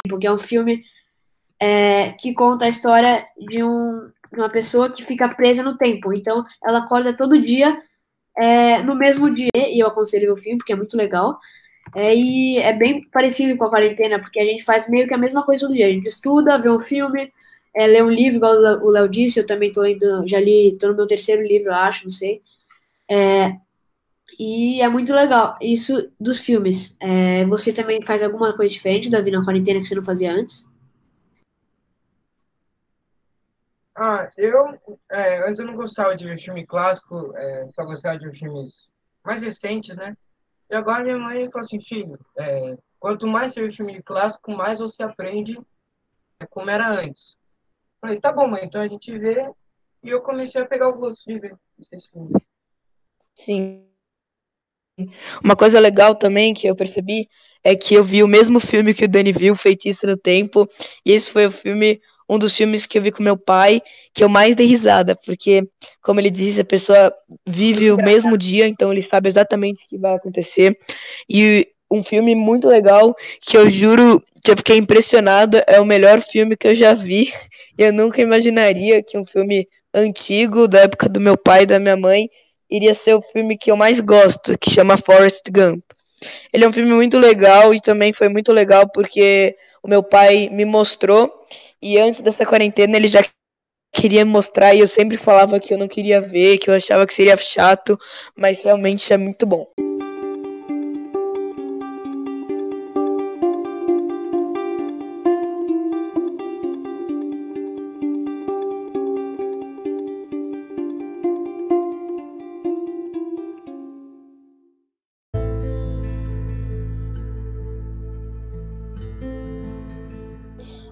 Porque 0.09 0.27
é 0.27 0.31
um 0.33 0.37
filme 0.37 0.83
é, 1.57 2.11
que 2.19 2.33
conta 2.33 2.65
a 2.65 2.67
história 2.67 3.25
de, 3.49 3.63
um, 3.63 4.11
uma 4.39 4.49
pessoa 4.49 4.89
que 4.89 5.03
fica 5.03 5.29
presa 5.29 5.63
no 5.63 5.77
tempo. 5.77 6.13
Então, 6.13 6.45
ela 6.63 6.79
acorda 6.79 7.15
todo 7.15 7.41
dia 7.41 7.81
é, 8.37 8.81
no 8.83 8.95
mesmo 8.95 9.33
dia. 9.33 9.49
E 9.55 9.79
eu 9.79 9.87
aconselho 9.87 10.33
o 10.33 10.37
filme, 10.37 10.57
porque 10.57 10.73
é 10.73 10.75
muito 10.75 10.97
legal. 10.97 11.39
É, 11.95 12.15
e 12.15 12.57
é 12.57 12.73
bem 12.73 13.07
parecido 13.09 13.57
com 13.57 13.65
a 13.65 13.69
quarentena, 13.69 14.19
porque 14.19 14.39
a 14.39 14.45
gente 14.45 14.63
faz 14.63 14.89
meio 14.89 15.07
que 15.07 15.13
a 15.13 15.17
mesma 15.17 15.43
coisa 15.43 15.65
todo 15.65 15.75
dia. 15.75 15.87
A 15.87 15.91
gente 15.91 16.07
estuda, 16.07 16.57
vê 16.57 16.69
um 16.69 16.81
filme, 16.81 17.31
é, 17.75 17.87
lê 17.87 18.01
um 18.01 18.09
livro, 18.09 18.37
igual 18.37 18.53
o 18.83 18.89
Léo 18.89 19.09
disse, 19.09 19.39
eu 19.39 19.47
também 19.47 19.71
tô 19.71 19.81
lendo, 19.81 20.27
já 20.27 20.39
li, 20.39 20.77
tô 20.79 20.87
no 20.87 20.95
meu 20.95 21.07
terceiro 21.07 21.41
livro, 21.43 21.69
eu 21.69 21.75
acho, 21.75 22.05
não 22.05 22.11
sei. 22.11 22.41
É, 23.09 23.53
e 24.39 24.81
é 24.81 24.89
muito 24.89 25.13
legal 25.13 25.57
isso 25.61 26.09
dos 26.19 26.39
filmes. 26.39 26.97
É, 26.99 27.45
você 27.45 27.73
também 27.73 28.01
faz 28.01 28.23
alguma 28.23 28.53
coisa 28.53 28.71
diferente 28.71 29.09
da 29.09 29.21
vida 29.21 29.37
na 29.37 29.45
quarentena 29.45 29.79
que 29.79 29.85
você 29.85 29.95
não 29.95 30.03
fazia 30.03 30.31
antes? 30.31 30.71
Ah, 34.05 34.29
eu 34.35 34.77
é, 35.09 35.47
antes 35.47 35.59
eu 35.59 35.65
não 35.65 35.77
gostava 35.77 36.13
de 36.13 36.25
ver 36.25 36.37
filme 36.37 36.67
clássico, 36.67 37.31
é, 37.37 37.69
só 37.73 37.85
gostava 37.85 38.19
de 38.19 38.27
ver 38.27 38.37
filmes 38.37 38.89
mais 39.23 39.41
recentes, 39.41 39.95
né? 39.95 40.17
E 40.69 40.75
agora 40.75 41.05
minha 41.05 41.17
mãe 41.17 41.49
falou 41.49 41.65
assim, 41.65 41.79
filho, 41.79 42.19
é, 42.37 42.75
quanto 42.99 43.25
mais 43.25 43.53
você 43.53 43.65
vê 43.65 43.71
filme 43.71 44.03
clássico, 44.03 44.51
mais 44.51 44.79
você 44.79 45.03
aprende 45.03 45.57
como 46.49 46.69
era 46.69 46.89
antes. 46.89 47.33
Falei, 48.01 48.19
tá 48.19 48.33
bom, 48.33 48.45
mãe, 48.45 48.65
então 48.65 48.81
a 48.81 48.87
gente 48.89 49.17
vê. 49.17 49.49
E 50.03 50.09
eu 50.09 50.21
comecei 50.21 50.61
a 50.61 50.65
pegar 50.65 50.89
o 50.89 50.97
gosto 50.97 51.23
de 51.25 51.39
ver 51.39 51.55
esses 51.79 52.05
filmes. 52.07 52.43
Sim. 53.33 53.87
Uma 55.41 55.55
coisa 55.55 55.79
legal 55.79 56.13
também 56.13 56.53
que 56.53 56.67
eu 56.67 56.75
percebi 56.75 57.29
é 57.63 57.73
que 57.73 57.95
eu 57.95 58.03
vi 58.03 58.21
o 58.21 58.27
mesmo 58.27 58.59
filme 58.59 58.93
que 58.93 59.05
o 59.05 59.07
Dani 59.07 59.31
viu, 59.31 59.55
Feitiço 59.55 60.05
no 60.05 60.17
Tempo, 60.17 60.67
e 61.05 61.13
esse 61.13 61.31
foi 61.31 61.45
o 61.45 61.51
filme, 61.51 62.01
um 62.29 62.37
dos 62.37 62.55
filmes 62.55 62.85
que 62.85 62.97
eu 62.97 63.01
vi 63.01 63.11
com 63.11 63.23
meu 63.23 63.37
pai, 63.37 63.81
que 64.13 64.23
eu 64.23 64.29
mais 64.29 64.55
dei 64.55 64.65
risada, 64.67 65.15
porque, 65.15 65.67
como 66.01 66.19
ele 66.19 66.29
disse, 66.29 66.61
a 66.61 66.65
pessoa 66.65 67.13
vive 67.47 67.91
o 67.91 67.97
mesmo 67.97 68.37
dia, 68.37 68.67
então 68.67 68.91
ele 68.91 69.01
sabe 69.01 69.29
exatamente 69.29 69.83
o 69.83 69.87
que 69.87 69.97
vai 69.97 70.15
acontecer. 70.15 70.77
E 71.29 71.67
um 71.91 72.03
filme 72.03 72.35
muito 72.35 72.67
legal, 72.67 73.15
que 73.41 73.57
eu 73.57 73.69
juro 73.69 74.21
que 74.43 74.51
eu 74.51 74.57
fiquei 74.57 74.77
impressionado, 74.77 75.61
é 75.67 75.79
o 75.79 75.85
melhor 75.85 76.21
filme 76.21 76.57
que 76.57 76.67
eu 76.67 76.75
já 76.75 76.93
vi. 76.93 77.31
Eu 77.77 77.91
nunca 77.91 78.21
imaginaria 78.21 79.01
que 79.01 79.17
um 79.17 79.25
filme 79.25 79.67
antigo, 79.93 80.67
da 80.67 80.81
época 80.81 81.09
do 81.09 81.19
meu 81.19 81.35
pai 81.35 81.63
e 81.63 81.65
da 81.65 81.79
minha 81.79 81.97
mãe, 81.97 82.29
iria 82.69 82.93
ser 82.93 83.15
o 83.15 83.21
filme 83.21 83.57
que 83.57 83.71
eu 83.71 83.75
mais 83.75 83.99
gosto, 83.99 84.57
que 84.57 84.69
chama 84.69 84.97
Forrest 84.97 85.43
Gump. 85.51 85.83
Ele 86.51 86.63
é 86.63 86.67
um 86.67 86.73
filme 86.73 86.91
muito 86.91 87.19
legal 87.19 87.73
e 87.73 87.81
também 87.81 88.13
foi 88.13 88.29
muito 88.29 88.51
legal 88.51 88.89
porque 88.89 89.55
o 89.81 89.87
meu 89.87 90.01
pai 90.01 90.49
me 90.51 90.65
mostrou 90.65 91.31
e 91.83 91.99
antes 91.99 92.21
dessa 92.21 92.45
quarentena 92.45 92.95
ele 92.95 93.09
já 93.09 93.21
queria 93.93 94.25
mostrar 94.25 94.73
e 94.73 94.79
eu 94.79 94.87
sempre 94.87 95.17
falava 95.17 95.59
que 95.59 95.73
eu 95.73 95.77
não 95.77 95.87
queria 95.87 96.21
ver, 96.21 96.57
que 96.57 96.69
eu 96.69 96.73
achava 96.73 97.05
que 97.05 97.13
seria 97.13 97.35
chato, 97.35 97.99
mas 98.37 98.63
realmente 98.63 99.11
é 99.11 99.17
muito 99.17 99.45
bom. 99.45 99.67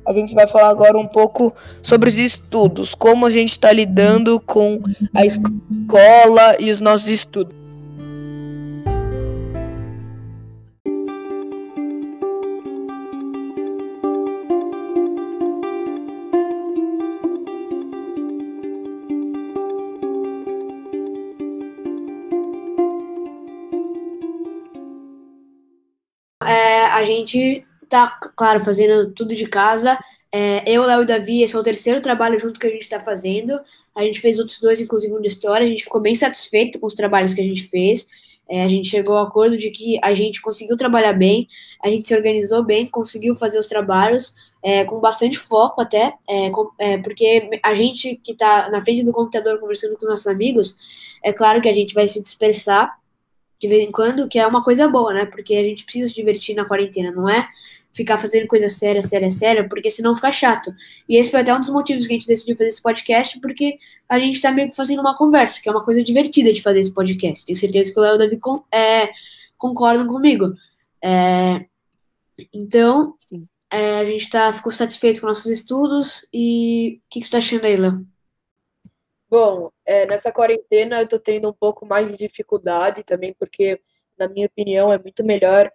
A 0.06 0.14
gente 0.14 0.34
vai 0.34 0.48
falar 0.48 0.70
agora 0.70 0.98
um 0.98 1.08
pouco 1.08 1.54
sobre 1.82 2.10
os 2.10 2.18
estudos, 2.18 2.96
como 2.96 3.26
a 3.26 3.30
gente 3.30 3.52
está 3.52 3.72
lidando 3.72 4.40
com 4.40 4.82
a 5.16 5.26
escola 5.26 6.58
e 6.60 6.72
os 6.72 6.82
nossos 6.82 7.10
estudos. 7.10 7.62
É, 26.44 26.86
a 26.88 27.04
gente 27.06 27.64
tá, 27.92 28.18
claro, 28.38 28.64
fazendo 28.64 29.12
tudo 29.12 29.36
de 29.36 29.46
casa. 29.46 30.00
É, 30.32 30.64
eu, 30.66 30.82
Léo 30.84 31.02
e 31.02 31.06
Davi, 31.06 31.44
esse 31.44 31.54
é 31.54 31.60
o 31.60 31.64
terceiro 31.64 32.00
trabalho 32.00 32.40
junto 32.40 32.58
que 32.58 32.66
a 32.66 32.70
gente 32.70 32.84
está 32.84 33.02
fazendo. 33.02 33.60
A 33.94 34.02
gente 34.02 34.22
fez 34.22 34.40
outros 34.40 34.62
dois, 34.62 34.80
inclusive 34.80 35.14
um 35.14 35.20
de 35.20 35.28
história. 35.28 35.66
A 35.66 35.68
gente 35.68 35.84
ficou 35.84 36.00
bem 36.00 36.16
satisfeito 36.16 36.80
com 36.80 36.88
os 36.88 36.94
trabalhos 36.94 37.34
que 37.34 37.42
a 37.42 37.44
gente 37.44 37.68
fez. 37.68 38.08
É, 38.50 38.64
a 38.64 38.68
gente 38.68 38.88
chegou 38.88 39.18
ao 39.18 39.28
acordo 39.28 39.58
de 39.58 39.70
que 39.72 40.00
a 40.02 40.14
gente 40.14 40.42
conseguiu 40.42 40.78
trabalhar 40.78 41.14
bem, 41.14 41.48
a 41.84 41.90
gente 41.90 42.08
se 42.08 42.16
organizou 42.16 42.64
bem, 42.64 42.88
conseguiu 42.88 43.36
fazer 43.36 43.60
os 43.60 43.68
trabalhos 43.68 44.36
é, 44.64 44.84
com 44.84 45.00
bastante 45.00 45.38
foco 45.38 45.82
até, 45.82 46.14
é, 46.28 46.50
com, 46.50 46.70
é, 46.78 46.98
porque 46.98 47.50
a 47.64 47.74
gente 47.74 48.20
que 48.24 48.34
está 48.34 48.70
na 48.70 48.82
frente 48.82 49.04
do 49.04 49.14
computador 49.14 49.58
conversando 49.60 49.98
com 49.98 50.04
os 50.06 50.10
nossos 50.10 50.28
amigos, 50.28 50.78
é 51.24 51.32
claro 51.32 51.62
que 51.62 51.70
a 51.70 51.74
gente 51.74 51.94
vai 51.94 52.08
se 52.08 52.22
dispersar 52.22 52.94
de 53.62 53.68
vez 53.68 53.88
em 53.88 53.92
quando, 53.92 54.28
que 54.28 54.40
é 54.40 54.48
uma 54.48 54.64
coisa 54.64 54.88
boa, 54.88 55.14
né? 55.14 55.26
Porque 55.26 55.56
a 55.56 55.64
gente 55.64 55.86
precisa 55.86 56.10
se 56.10 56.16
divertir 56.16 56.56
na 56.56 56.66
quarentena, 56.66 57.12
não 57.12 57.30
é 57.30 57.48
ficar 57.94 58.18
fazendo 58.18 58.48
coisa 58.48 58.68
séria, 58.70 59.02
séria, 59.02 59.30
séria, 59.30 59.68
porque 59.68 59.90
senão 59.90 60.16
fica 60.16 60.32
chato. 60.32 60.72
E 61.08 61.18
esse 61.18 61.32
foi 61.32 61.42
até 61.42 61.54
um 61.54 61.60
dos 61.60 61.70
motivos 61.70 62.06
que 62.06 62.14
a 62.14 62.16
gente 62.16 62.28
decidiu 62.28 62.56
fazer 62.56 62.70
esse 62.70 62.82
podcast, 62.82 63.40
porque 63.40 63.78
a 64.08 64.18
gente 64.18 64.42
tá 64.42 64.52
meio 64.52 64.70
que 64.70 64.76
fazendo 64.76 65.00
uma 65.00 65.18
conversa, 65.18 65.62
que 65.62 65.68
é 65.68 65.72
uma 65.72 65.84
coisa 65.84 66.04
divertida 66.04 66.52
de 66.52 66.62
fazer 66.62 66.80
esse 66.80 66.94
podcast. 66.94 67.46
Tenho 67.46 67.58
certeza 67.58 67.94
que 67.94 68.00
o 68.00 68.04
Léo 68.04 68.14
e 68.14 68.16
o 68.16 68.18
Davi 68.20 68.38
com, 68.38 68.64
é, 68.74 69.10
concordam 69.58 70.08
comigo. 70.08 70.54
É, 71.04 71.66
então, 72.54 73.16
é, 73.70 74.00
a 74.00 74.06
gente 74.06 74.30
tá, 74.30 74.52
ficou 74.54 74.72
satisfeito 74.72 75.22
com 75.22 75.28
nossos 75.28 75.48
estudos 75.48 76.28
e 76.34 77.00
o 77.00 77.10
que, 77.10 77.20
que 77.20 77.26
você 77.26 77.32
tá 77.32 77.38
achando 77.40 77.66
aí, 77.66 77.76
Léo? 77.76 78.06
Bom, 79.30 79.72
é, 79.86 80.06
nessa 80.06 80.32
quarentena 80.32 81.02
eu 81.02 81.08
tô 81.08 81.18
tendo 81.18 81.50
um 81.50 81.54
pouco 81.54 81.86
mais 81.86 82.10
de 82.12 82.18
dificuldade 82.18 83.02
também, 83.04 83.34
porque 83.34 83.80
na 84.22 84.28
minha 84.28 84.46
opinião, 84.46 84.94
é 84.94 85.00
muito 85.00 85.24
melhor 85.24 85.72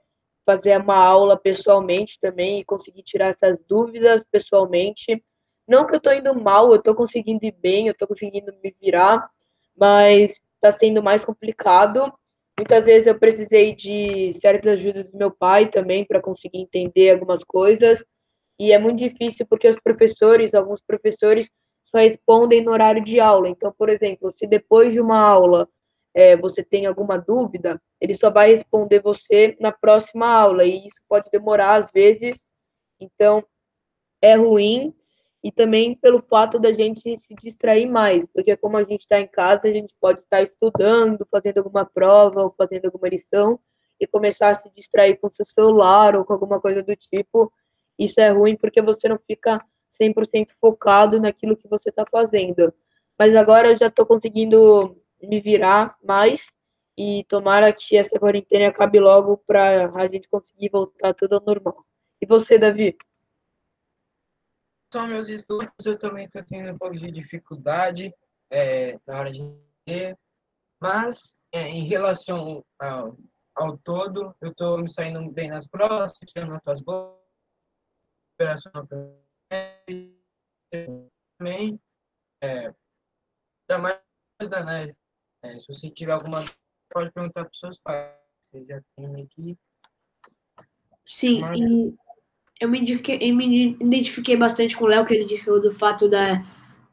fazer 0.47 0.81
uma 0.81 0.97
aula 0.97 1.37
pessoalmente 1.37 2.21
também 2.21 2.61
e 2.61 2.65
conseguir 2.65 3.03
tirar 3.03 3.31
essas 3.31 3.59
dúvidas 3.69 4.23
pessoalmente. 4.31 5.23
Não 5.69 5.85
que 5.85 5.95
eu 5.95 5.99
estou 5.99 6.13
indo 6.13 6.41
mal, 6.41 6.71
eu 6.71 6.77
estou 6.77 6.95
conseguindo 6.95 7.45
ir 7.45 7.57
bem, 7.61 7.89
eu 7.89 7.93
estou 7.93 8.07
conseguindo 8.07 8.53
me 8.63 8.75
virar, 8.81 9.29
mas 9.77 10.41
está 10.55 10.71
sendo 10.71 11.03
mais 11.03 11.25
complicado. 11.25 12.13
Muitas 12.57 12.85
vezes 12.85 13.09
eu 13.09 13.19
precisei 13.19 13.75
de 13.75 14.33
certas 14.35 14.75
ajudas 14.75 15.11
do 15.11 15.19
meu 15.19 15.31
pai 15.31 15.69
também 15.69 16.05
para 16.05 16.23
conseguir 16.23 16.59
entender 16.59 17.11
algumas 17.11 17.43
coisas. 17.43 18.05
E 18.59 18.73
é 18.73 18.79
muito 18.79 18.99
difícil 18.99 19.45
porque 19.47 19.69
os 19.69 19.77
professores, 19.77 20.55
alguns 20.55 20.81
professores, 20.81 21.51
só 21.85 21.99
respondem 21.99 22.65
no 22.65 22.71
horário 22.71 23.03
de 23.03 23.21
aula. 23.21 23.49
Então, 23.49 23.75
por 23.77 23.89
exemplo, 23.89 24.33
se 24.35 24.47
depois 24.47 24.93
de 24.93 25.01
uma 25.01 25.19
aula 25.19 25.69
é, 26.17 26.35
você 26.35 26.65
tem 26.65 26.87
alguma 26.87 27.19
dúvida, 27.19 27.79
ele 28.01 28.15
só 28.15 28.31
vai 28.31 28.49
responder 28.49 29.03
você 29.03 29.55
na 29.61 29.71
próxima 29.71 30.27
aula, 30.27 30.65
e 30.65 30.87
isso 30.87 30.97
pode 31.07 31.29
demorar 31.31 31.75
às 31.75 31.91
vezes, 31.91 32.49
então 32.99 33.45
é 34.23 34.35
ruim, 34.35 34.95
e 35.45 35.53
também 35.53 35.95
pelo 35.95 36.23
fato 36.23 36.59
da 36.59 36.73
gente 36.73 37.19
se 37.19 37.35
distrair 37.35 37.85
mais, 37.85 38.25
porque 38.33 38.57
como 38.57 38.79
a 38.79 38.83
gente 38.83 39.01
está 39.01 39.21
em 39.21 39.29
casa, 39.29 39.69
a 39.69 39.71
gente 39.71 39.95
pode 40.01 40.23
estar 40.23 40.43
estudando, 40.43 41.29
fazendo 41.31 41.59
alguma 41.59 41.85
prova 41.85 42.45
ou 42.45 42.55
fazendo 42.57 42.87
alguma 42.87 43.09
lição, 43.09 43.61
e 44.01 44.07
começar 44.07 44.49
a 44.49 44.55
se 44.55 44.71
distrair 44.75 45.19
com 45.19 45.31
seu 45.31 45.45
celular 45.45 46.17
ou 46.17 46.25
com 46.25 46.33
alguma 46.33 46.59
coisa 46.59 46.83
do 46.83 46.97
tipo, 46.97 47.53
isso 47.99 48.19
é 48.23 48.31
ruim 48.31 48.57
porque 48.57 48.81
você 48.81 49.07
não 49.07 49.19
fica 49.27 49.63
100% 50.01 50.53
focado 50.59 51.21
naquilo 51.21 51.57
que 51.57 51.69
você 51.69 51.91
está 51.91 52.07
fazendo. 52.11 52.73
Mas 53.19 53.35
agora 53.37 53.69
eu 53.69 53.77
já 53.77 53.87
estou 53.87 54.05
conseguindo 54.05 54.97
me 55.23 55.41
virar 55.41 55.97
mais 56.03 56.53
e 56.99 57.25
tomara 57.25 57.73
que 57.73 57.97
essa 57.97 58.19
quarentena 58.19 58.69
acabe 58.69 58.99
logo 58.99 59.37
para 59.39 59.93
a 59.95 60.09
gente 60.09 60.29
conseguir 60.29 60.71
voltar 60.71 61.13
tudo 61.15 61.35
ao 61.35 61.45
normal. 61.45 61.87
E 62.21 62.27
você, 62.27 62.59
Davi? 62.59 62.97
São 64.93 65.07
meus 65.07 65.29
estudos, 65.29 65.85
eu 65.85 65.99
também 65.99 66.27
estou 66.27 66.43
tendo 66.45 66.73
um 66.73 66.79
pouco 66.79 66.97
de 66.97 67.11
dificuldade 67.11 68.15
é, 68.51 68.99
na 69.07 69.19
hora 69.19 69.33
de 69.33 69.41
ler, 69.87 70.17
mas 70.81 71.35
é, 71.53 71.63
em 71.69 71.87
relação 71.87 72.65
ao, 72.79 73.19
ao 73.55 73.77
todo, 73.79 74.35
eu 74.41 74.51
estou 74.51 74.79
me 74.79 74.89
saindo 74.89 75.31
bem 75.31 75.51
nas 75.51 75.67
provas, 75.67 76.15
tirando 76.25 76.53
notas 76.53 76.81
boas, 76.81 77.17
também, 81.39 81.81
é, 82.43 82.73
da 83.69 83.79
mais 83.79 84.01
né, 84.65 84.95
é, 85.47 85.59
se 85.61 85.67
você 85.69 85.91
tiver 85.91 86.13
alguma 86.13 86.45
pode 86.93 87.13
perguntar 87.13 87.45
para 87.45 87.53
os 87.53 87.59
seus 87.59 87.79
pais. 87.79 88.11
Você 88.51 88.65
já 88.65 88.81
tem 88.97 89.23
aqui. 89.23 89.57
Sim, 91.05 91.41
Mas... 91.41 91.59
e 91.59 91.95
eu 92.61 92.69
me, 92.69 93.03
eu 93.21 93.37
me 93.37 93.77
identifiquei 93.81 94.37
bastante 94.37 94.77
com 94.77 94.85
o 94.85 94.89
Léo, 94.89 95.05
que 95.05 95.15
ele 95.15 95.25
disse 95.25 95.47
do 95.47 95.73
fato 95.73 96.09
da, 96.09 96.45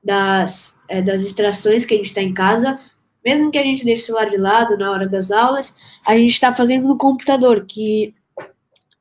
das, 0.04 0.84
é, 0.90 1.02
das 1.02 1.22
distrações 1.22 1.86
que 1.86 1.94
a 1.94 1.98
gente 1.98 2.08
está 2.08 2.22
em 2.22 2.34
casa. 2.34 2.80
Mesmo 3.24 3.50
que 3.50 3.58
a 3.58 3.64
gente 3.64 3.86
deixe 3.86 4.04
o 4.04 4.06
celular 4.06 4.30
de 4.30 4.38
lado 4.38 4.78
na 4.78 4.92
hora 4.92 5.08
das 5.08 5.32
aulas, 5.32 5.80
a 6.06 6.18
gente 6.18 6.32
está 6.32 6.54
fazendo 6.54 6.88
no 6.90 6.98
computador, 6.98 7.66
que 7.66 8.14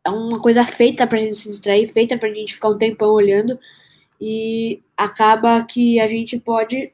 é 0.05 0.11
uma 0.11 0.41
coisa 0.41 0.65
feita 0.65 1.07
para 1.07 1.19
a 1.19 1.21
gente 1.21 1.37
se 1.37 1.49
distrair, 1.49 1.89
feita 1.89 2.17
para 2.17 2.29
a 2.29 2.35
gente 2.35 2.55
ficar 2.55 2.69
um 2.69 2.79
tempão 2.79 3.11
olhando, 3.11 3.59
e 4.21 4.81
acaba 4.97 5.65
que 5.65 5.99
a 5.99 6.07
gente 6.07 6.39
pode 6.39 6.93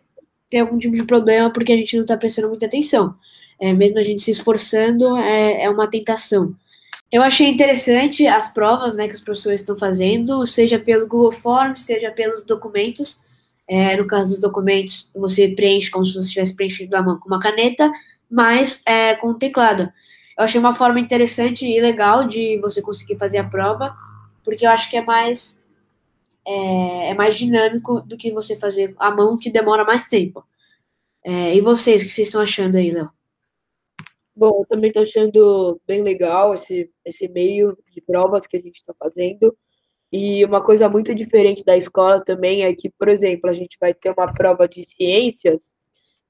ter 0.49 0.59
algum 0.59 0.79
tipo 0.79 0.97
de 0.97 1.05
problema 1.05 1.51
porque 1.51 1.73
a 1.73 1.77
gente 1.77 1.97
não 1.97 2.03
está 2.03 2.17
prestando 2.17 2.49
muita 2.49 2.67
atenção. 2.67 3.15
É, 3.61 3.73
mesmo 3.73 3.99
a 3.99 4.03
gente 4.03 4.23
se 4.23 4.31
esforçando, 4.31 5.17
é, 5.17 5.65
é 5.65 5.71
uma 5.71 5.89
tentação. 5.89 6.55
Eu 7.11 7.23
achei 7.23 7.49
interessante 7.49 8.27
as 8.27 8.53
provas 8.53 8.95
né, 8.95 9.09
que 9.09 9.15
os 9.15 9.21
professores 9.21 9.61
estão 9.61 9.77
fazendo, 9.79 10.47
seja 10.47 10.79
pelo 10.79 11.07
Google 11.07 11.33
Forms, 11.33 11.83
seja 11.83 12.11
pelos 12.11 12.45
documentos. 12.45 13.27
É, 13.67 13.97
no 13.97 14.07
caso 14.07 14.31
dos 14.31 14.41
documentos, 14.41 15.13
você 15.15 15.49
preenche 15.49 15.91
como 15.91 16.05
se 16.05 16.13
você 16.13 16.27
estivesse 16.27 16.55
preenchendo 16.55 16.97
a 16.97 17.03
mão 17.03 17.19
com 17.19 17.29
uma 17.29 17.41
caneta, 17.41 17.91
mas 18.31 18.83
é, 18.87 19.15
com 19.15 19.29
o 19.29 19.35
teclado. 19.35 19.91
Eu 20.39 20.45
achei 20.45 20.61
uma 20.61 20.75
forma 20.75 21.01
interessante 21.01 21.67
e 21.67 21.81
legal 21.81 22.27
de 22.27 22.59
você 22.59 22.81
conseguir 22.81 23.17
fazer 23.17 23.39
a 23.39 23.45
prova, 23.45 23.95
porque 24.45 24.65
eu 24.65 24.71
acho 24.71 24.89
que 24.89 24.97
é 24.97 25.03
mais 25.03 25.63
é, 26.49 27.11
é, 27.11 27.15
mais 27.15 27.37
dinâmico 27.37 28.01
do 28.01 28.17
que 28.17 28.33
você 28.33 28.57
fazer 28.57 28.95
a 28.99 29.11
mão, 29.11 29.39
que 29.39 29.51
demora 29.51 29.85
mais 29.85 30.07
tempo. 30.07 30.43
É, 31.23 31.55
e 31.55 31.61
vocês, 31.61 32.01
o 32.01 32.07
que 32.07 32.11
vocês 32.11 32.29
estão 32.29 32.41
achando 32.41 32.79
aí, 32.79 32.91
Léo? 32.91 33.11
Bom, 34.35 34.61
eu 34.63 34.67
também 34.67 34.89
estou 34.89 35.03
achando 35.03 35.79
bem 35.87 36.01
legal 36.01 36.55
esse, 36.55 36.91
esse 37.05 37.29
meio 37.29 37.77
de 37.93 38.01
provas 38.01 38.47
que 38.47 38.57
a 38.57 38.61
gente 38.61 38.77
está 38.77 38.95
fazendo. 38.99 39.55
E 40.11 40.43
uma 40.45 40.63
coisa 40.63 40.89
muito 40.89 41.15
diferente 41.15 41.63
da 41.63 41.77
escola 41.77 42.25
também 42.25 42.63
é 42.63 42.75
que, 42.75 42.89
por 42.89 43.09
exemplo, 43.09 43.51
a 43.51 43.53
gente 43.53 43.77
vai 43.79 43.93
ter 43.93 44.11
uma 44.17 44.33
prova 44.33 44.67
de 44.67 44.83
ciências, 44.85 45.71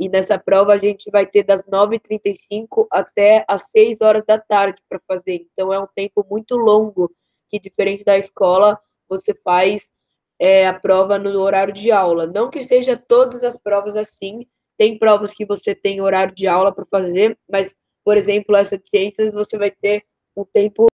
e 0.00 0.08
nessa 0.08 0.36
prova 0.36 0.74
a 0.74 0.78
gente 0.78 1.10
vai 1.12 1.26
ter 1.26 1.44
das 1.44 1.60
9h35 1.62 2.86
até 2.90 3.44
as 3.46 3.70
6 3.70 4.00
horas 4.00 4.24
da 4.26 4.38
tarde 4.38 4.80
para 4.88 5.00
fazer. 5.06 5.46
Então 5.52 5.72
é 5.72 5.78
um 5.78 5.88
tempo 5.94 6.26
muito 6.28 6.56
longo, 6.56 7.14
que 7.48 7.60
diferente 7.60 8.04
da 8.04 8.18
escola, 8.18 8.80
você 9.08 9.34
faz 9.44 9.90
é, 10.38 10.66
a 10.66 10.78
prova 10.78 11.18
no 11.18 11.40
horário 11.40 11.72
de 11.72 11.90
aula. 11.90 12.26
Não 12.26 12.50
que 12.50 12.62
seja 12.62 12.96
todas 12.96 13.42
as 13.42 13.56
provas 13.56 13.96
assim, 13.96 14.46
tem 14.76 14.98
provas 14.98 15.32
que 15.32 15.44
você 15.44 15.74
tem 15.74 16.00
horário 16.00 16.34
de 16.34 16.46
aula 16.46 16.72
para 16.72 16.86
fazer, 16.86 17.36
mas, 17.50 17.74
por 18.04 18.16
exemplo, 18.16 18.56
essa 18.56 18.78
de 18.78 18.88
ciências, 18.88 19.34
você 19.34 19.58
vai 19.58 19.70
ter 19.70 20.04
um 20.36 20.44
tempo 20.44 20.86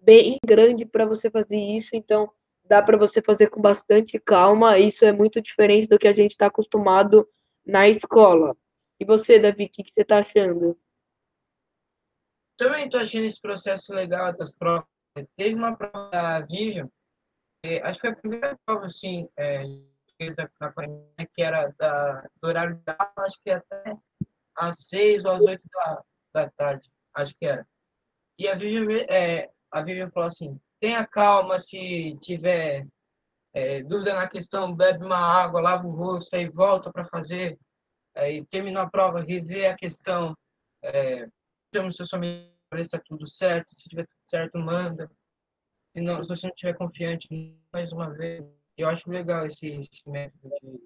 bem 0.00 0.38
grande 0.44 0.86
para 0.86 1.04
você 1.04 1.30
fazer 1.30 1.58
isso, 1.58 1.90
então 1.94 2.30
dá 2.64 2.82
para 2.82 2.96
você 2.96 3.20
fazer 3.20 3.48
com 3.48 3.60
bastante 3.60 4.18
calma. 4.18 4.78
Isso 4.78 5.04
é 5.04 5.12
muito 5.12 5.40
diferente 5.42 5.86
do 5.86 5.98
que 5.98 6.08
a 6.08 6.12
gente 6.12 6.30
está 6.30 6.46
acostumado 6.46 7.28
na 7.64 7.88
escola. 7.88 8.56
E 8.98 9.04
você, 9.04 9.38
Davi, 9.38 9.64
o 9.64 9.68
que, 9.68 9.82
que 9.82 9.92
você 9.92 10.00
está 10.00 10.20
achando? 10.20 10.78
Também 12.56 12.86
estou 12.86 13.00
achando 13.00 13.26
esse 13.26 13.40
processo 13.40 13.92
legal 13.92 14.34
das 14.34 14.54
provas. 14.54 14.86
Teve 15.36 15.54
uma 15.54 15.76
prova 15.76 16.08
da 16.10 16.40
Vivian 16.40 16.88
acho 17.82 18.00
que 18.00 18.06
foi 18.06 18.10
a 18.10 18.16
primeira 18.16 18.58
prova, 18.64 18.86
assim, 18.86 19.28
é, 19.36 19.64
que 20.18 21.42
era 21.42 21.68
da, 21.78 22.22
do 22.40 22.48
horário 22.48 22.76
da 22.84 22.96
aula, 22.98 23.26
acho 23.26 23.38
que 23.42 23.50
até 23.50 23.96
às 24.54 24.86
seis 24.88 25.24
ou 25.24 25.32
às 25.32 25.44
oito 25.44 25.62
da, 25.72 26.02
da 26.34 26.50
tarde, 26.50 26.90
acho 27.14 27.34
que 27.36 27.46
era. 27.46 27.66
E 28.38 28.48
a 28.48 28.54
Vivian, 28.54 29.04
é, 29.08 29.50
a 29.70 29.82
Vivian 29.82 30.10
falou 30.10 30.28
assim, 30.28 30.58
tenha 30.80 31.06
calma 31.06 31.58
se 31.58 32.16
tiver 32.20 32.86
é, 33.52 33.82
dúvida 33.82 34.14
na 34.14 34.28
questão, 34.28 34.74
bebe 34.74 35.04
uma 35.04 35.18
água, 35.18 35.60
lava 35.60 35.86
o 35.86 35.90
rosto, 35.90 36.34
aí 36.34 36.48
volta 36.48 36.92
para 36.92 37.06
fazer, 37.06 37.58
aí 38.14 38.44
terminou 38.46 38.82
a 38.82 38.90
prova, 38.90 39.20
rever 39.20 39.70
a 39.70 39.76
questão, 39.76 40.36
é, 40.82 41.26
o 41.74 41.92
seu 41.92 42.06
somente 42.06 42.50
está 42.74 42.98
tudo 42.98 43.28
certo, 43.28 43.74
se 43.74 43.88
tiver 43.88 44.06
tudo 44.06 44.30
certo, 44.30 44.58
manda 44.58 45.10
se, 45.96 46.02
não, 46.02 46.22
se 46.22 46.28
você 46.28 46.46
não 46.46 46.54
estiver 46.54 46.74
confiante 46.74 47.26
mais 47.72 47.90
uma 47.90 48.10
vez, 48.10 48.44
eu 48.76 48.86
acho 48.88 49.10
legal 49.10 49.46
esse, 49.46 49.66
esse 49.66 50.02
método 50.06 50.50
de, 50.62 50.78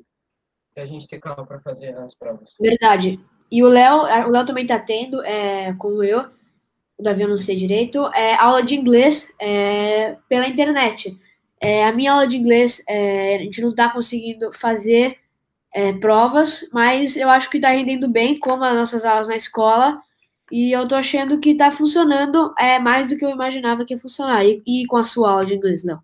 a 0.81 0.87
gente 0.87 1.09
ter 1.09 1.19
calma 1.19 1.45
para 1.45 1.61
fazer 1.61 1.97
as 1.97 2.15
provas. 2.15 2.55
Verdade. 2.61 3.19
E 3.51 3.63
o 3.65 3.69
Léo, 3.69 4.03
o 4.03 4.31
Léo 4.31 4.47
também 4.47 4.63
está 4.63 4.79
tendo, 4.79 5.23
é, 5.25 5.75
como 5.75 6.05
eu, 6.05 6.31
o 6.97 7.03
Davi 7.03 7.23
eu 7.23 7.29
não 7.29 7.37
sei 7.37 7.57
direito, 7.57 8.07
é, 8.15 8.35
aula 8.37 8.63
de 8.63 8.77
inglês 8.77 9.35
é, 9.41 10.17
pela 10.29 10.47
internet. 10.47 11.19
É, 11.61 11.85
a 11.85 11.93
minha 11.93 12.13
aula 12.13 12.29
de 12.29 12.37
inglês, 12.37 12.83
é, 12.89 13.35
a 13.35 13.39
gente 13.41 13.61
não 13.61 13.71
está 13.71 13.91
conseguindo 13.91 14.53
fazer 14.53 15.19
é, 15.75 15.93
provas, 15.95 16.71
mas 16.73 17.17
eu 17.17 17.29
acho 17.29 17.51
que 17.51 17.59
está 17.59 17.71
rendendo 17.71 18.09
bem, 18.09 18.39
como 18.39 18.63
as 18.63 18.77
nossas 18.77 19.05
aulas 19.05 19.27
na 19.27 19.37
escola. 19.37 20.01
E 20.51 20.73
eu 20.73 20.87
tô 20.89 20.95
achando 20.95 21.39
que 21.39 21.55
tá 21.55 21.71
funcionando 21.71 22.53
é, 22.59 22.79
mais 22.79 23.09
do 23.09 23.17
que 23.17 23.25
eu 23.25 23.31
imaginava 23.31 23.85
que 23.85 23.95
ia 23.95 23.99
funcionar. 23.99 24.45
E, 24.45 24.63
e 24.67 24.87
com 24.87 24.97
a 24.97 25.05
sua 25.05 25.31
aula 25.31 25.47
de 25.47 25.55
inglês, 25.55 25.85
não? 25.85 26.01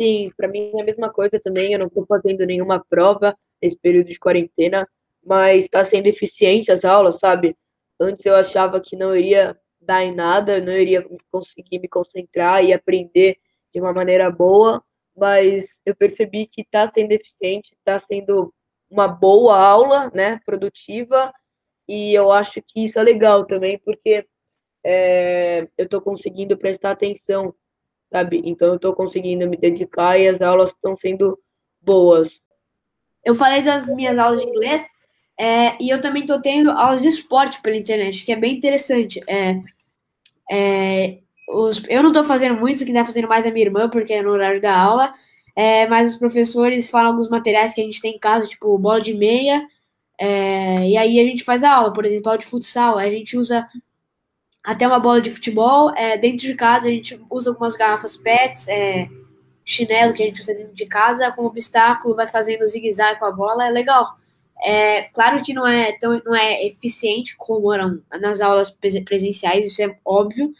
Sim, 0.00 0.32
para 0.36 0.48
mim 0.48 0.72
é 0.74 0.80
a 0.80 0.84
mesma 0.84 1.10
coisa 1.10 1.38
também. 1.38 1.72
Eu 1.72 1.78
não 1.78 1.86
estou 1.86 2.06
fazendo 2.06 2.44
nenhuma 2.46 2.84
prova 2.88 3.36
nesse 3.62 3.78
período 3.78 4.08
de 4.08 4.18
quarentena, 4.18 4.88
mas 5.24 5.64
está 5.64 5.84
sendo 5.84 6.06
eficiente 6.06 6.72
as 6.72 6.84
aulas, 6.84 7.18
sabe? 7.18 7.56
Antes 8.00 8.24
eu 8.24 8.34
achava 8.34 8.80
que 8.80 8.96
não 8.96 9.14
iria 9.14 9.56
dar 9.80 10.02
em 10.02 10.14
nada, 10.14 10.60
não 10.60 10.72
iria 10.72 11.06
conseguir 11.30 11.78
me 11.78 11.88
concentrar 11.88 12.64
e 12.64 12.72
aprender 12.72 13.36
de 13.72 13.80
uma 13.80 13.92
maneira 13.92 14.30
boa, 14.30 14.82
mas 15.16 15.80
eu 15.84 15.94
percebi 15.94 16.46
que 16.46 16.62
está 16.62 16.86
sendo 16.86 17.12
eficiente, 17.12 17.74
está 17.74 17.98
sendo 17.98 18.52
uma 18.90 19.06
boa 19.06 19.58
aula, 19.58 20.10
né, 20.14 20.40
produtiva 20.44 21.32
e 21.88 22.14
eu 22.14 22.30
acho 22.32 22.60
que 22.62 22.84
isso 22.84 22.98
é 22.98 23.02
legal 23.02 23.44
também, 23.44 23.78
porque 23.78 24.26
é, 24.84 25.68
eu 25.76 25.84
estou 25.84 26.00
conseguindo 26.00 26.56
prestar 26.56 26.90
atenção, 26.90 27.54
sabe? 28.12 28.42
Então 28.44 28.68
eu 28.68 28.76
estou 28.76 28.94
conseguindo 28.94 29.48
me 29.48 29.56
dedicar 29.56 30.18
e 30.18 30.28
as 30.28 30.40
aulas 30.40 30.70
estão 30.70 30.96
sendo 30.96 31.38
boas. 31.80 32.40
Eu 33.24 33.34
falei 33.34 33.62
das 33.62 33.86
minhas 33.94 34.18
aulas 34.18 34.40
de 34.40 34.46
inglês 34.46 34.86
é, 35.38 35.76
e 35.82 35.88
eu 35.90 36.00
também 36.00 36.22
estou 36.22 36.40
tendo 36.40 36.70
aulas 36.70 37.02
de 37.02 37.08
esporte 37.08 37.60
pela 37.60 37.76
internet, 37.76 38.24
que 38.24 38.32
é 38.32 38.36
bem 38.36 38.56
interessante. 38.56 39.20
É, 39.26 39.60
É, 40.50 41.18
os, 41.48 41.82
eu 41.88 42.02
não 42.02 42.10
estou 42.10 42.24
fazendo 42.24 42.58
muito, 42.58 42.84
que 42.84 42.90
está 42.90 43.04
fazendo 43.04 43.28
mais 43.28 43.46
a 43.46 43.50
minha 43.50 43.66
irmã, 43.66 43.88
porque 43.88 44.12
é 44.12 44.22
no 44.22 44.30
horário 44.30 44.60
da 44.60 44.76
aula. 44.76 45.14
É, 45.56 45.86
mas 45.86 46.12
os 46.12 46.18
professores 46.18 46.90
falam 46.90 47.12
alguns 47.12 47.28
materiais 47.28 47.74
que 47.74 47.80
a 47.80 47.84
gente 47.84 48.00
tem 48.00 48.16
em 48.16 48.18
casa, 48.18 48.48
tipo 48.48 48.76
bola 48.78 49.00
de 49.00 49.14
meia, 49.14 49.66
é, 50.18 50.88
e 50.88 50.96
aí 50.96 51.20
a 51.20 51.24
gente 51.24 51.44
faz 51.44 51.62
a 51.62 51.72
aula, 51.72 51.92
por 51.92 52.04
exemplo, 52.04 52.28
aula 52.28 52.38
de 52.38 52.46
futsal, 52.46 52.98
a 52.98 53.08
gente 53.10 53.36
usa 53.36 53.66
até 54.62 54.86
uma 54.86 54.98
bola 54.98 55.20
de 55.20 55.30
futebol, 55.30 55.94
é, 55.94 56.16
dentro 56.16 56.46
de 56.46 56.54
casa 56.54 56.88
a 56.88 56.90
gente 56.90 57.20
usa 57.30 57.50
algumas 57.50 57.76
garrafas 57.76 58.16
PETs, 58.16 58.68
é, 58.68 59.08
chinelo 59.64 60.14
que 60.14 60.22
a 60.22 60.26
gente 60.26 60.40
usa 60.40 60.54
dentro 60.54 60.74
de 60.74 60.86
casa, 60.86 61.32
como 61.32 61.48
obstáculo, 61.48 62.16
vai 62.16 62.28
fazendo 62.28 62.66
zigue-zague 62.66 63.18
com 63.18 63.26
a 63.26 63.32
bola, 63.32 63.66
é 63.66 63.70
legal. 63.70 64.16
É, 64.62 65.02
claro 65.12 65.42
que 65.42 65.52
não 65.52 65.66
é 65.66 65.92
tão 65.98 66.20
não 66.24 66.34
é 66.34 66.64
eficiente 66.64 67.36
como 67.36 67.72
eram 67.72 68.00
nas 68.20 68.40
aulas 68.40 68.70
presenciais, 68.70 69.66
isso 69.66 69.82
é 69.82 69.98
óbvio, 70.04 70.52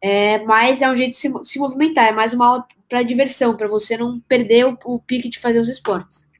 é, 0.00 0.38
mas 0.44 0.82
é 0.82 0.90
um 0.90 0.96
jeito 0.96 1.10
de 1.10 1.16
se, 1.16 1.32
se 1.44 1.58
movimentar, 1.58 2.06
é 2.08 2.12
mais 2.12 2.34
uma 2.34 2.46
aula 2.46 2.66
para 2.88 3.02
diversão, 3.02 3.56
para 3.56 3.68
você 3.68 3.96
não 3.96 4.18
perder 4.20 4.66
o, 4.66 4.78
o, 4.84 5.00
pique 5.00 5.28
de 5.28 5.38
fazer 5.38 5.58
os 5.58 5.68
esportes. 5.68 6.30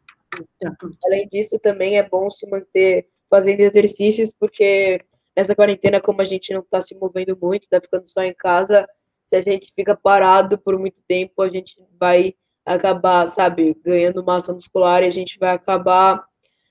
Além 1.05 1.29
disso, 1.29 1.59
também 1.59 1.99
é 1.99 2.09
bom 2.09 2.31
se 2.31 2.47
manter 2.49 3.07
fazendo 3.31 3.61
exercícios, 3.61 4.33
porque 4.39 5.01
nessa 5.37 5.55
quarentena, 5.55 6.01
como 6.01 6.21
a 6.21 6.25
gente 6.25 6.53
não 6.53 6.61
está 6.61 6.81
se 6.81 6.95
movendo 6.95 7.37
muito, 7.41 7.65
está 7.65 7.81
ficando 7.81 8.07
só 8.07 8.23
em 8.23 8.35
casa, 8.35 8.87
se 9.27 9.37
a 9.37 9.43
gente 9.43 9.73
fica 9.75 9.97
parado 9.97 10.59
por 10.59 10.79
muito 10.79 10.99
tempo, 11.09 11.43
a 11.43 11.49
gente 11.49 11.77
vai 11.99 12.35
acabar, 12.65 13.27
sabe, 13.27 13.77
ganhando 13.85 14.25
massa 14.25 14.53
muscular 14.53 15.03
e 15.03 15.07
a 15.07 15.11
gente 15.11 15.39
vai 15.39 15.51
acabar 15.51 16.25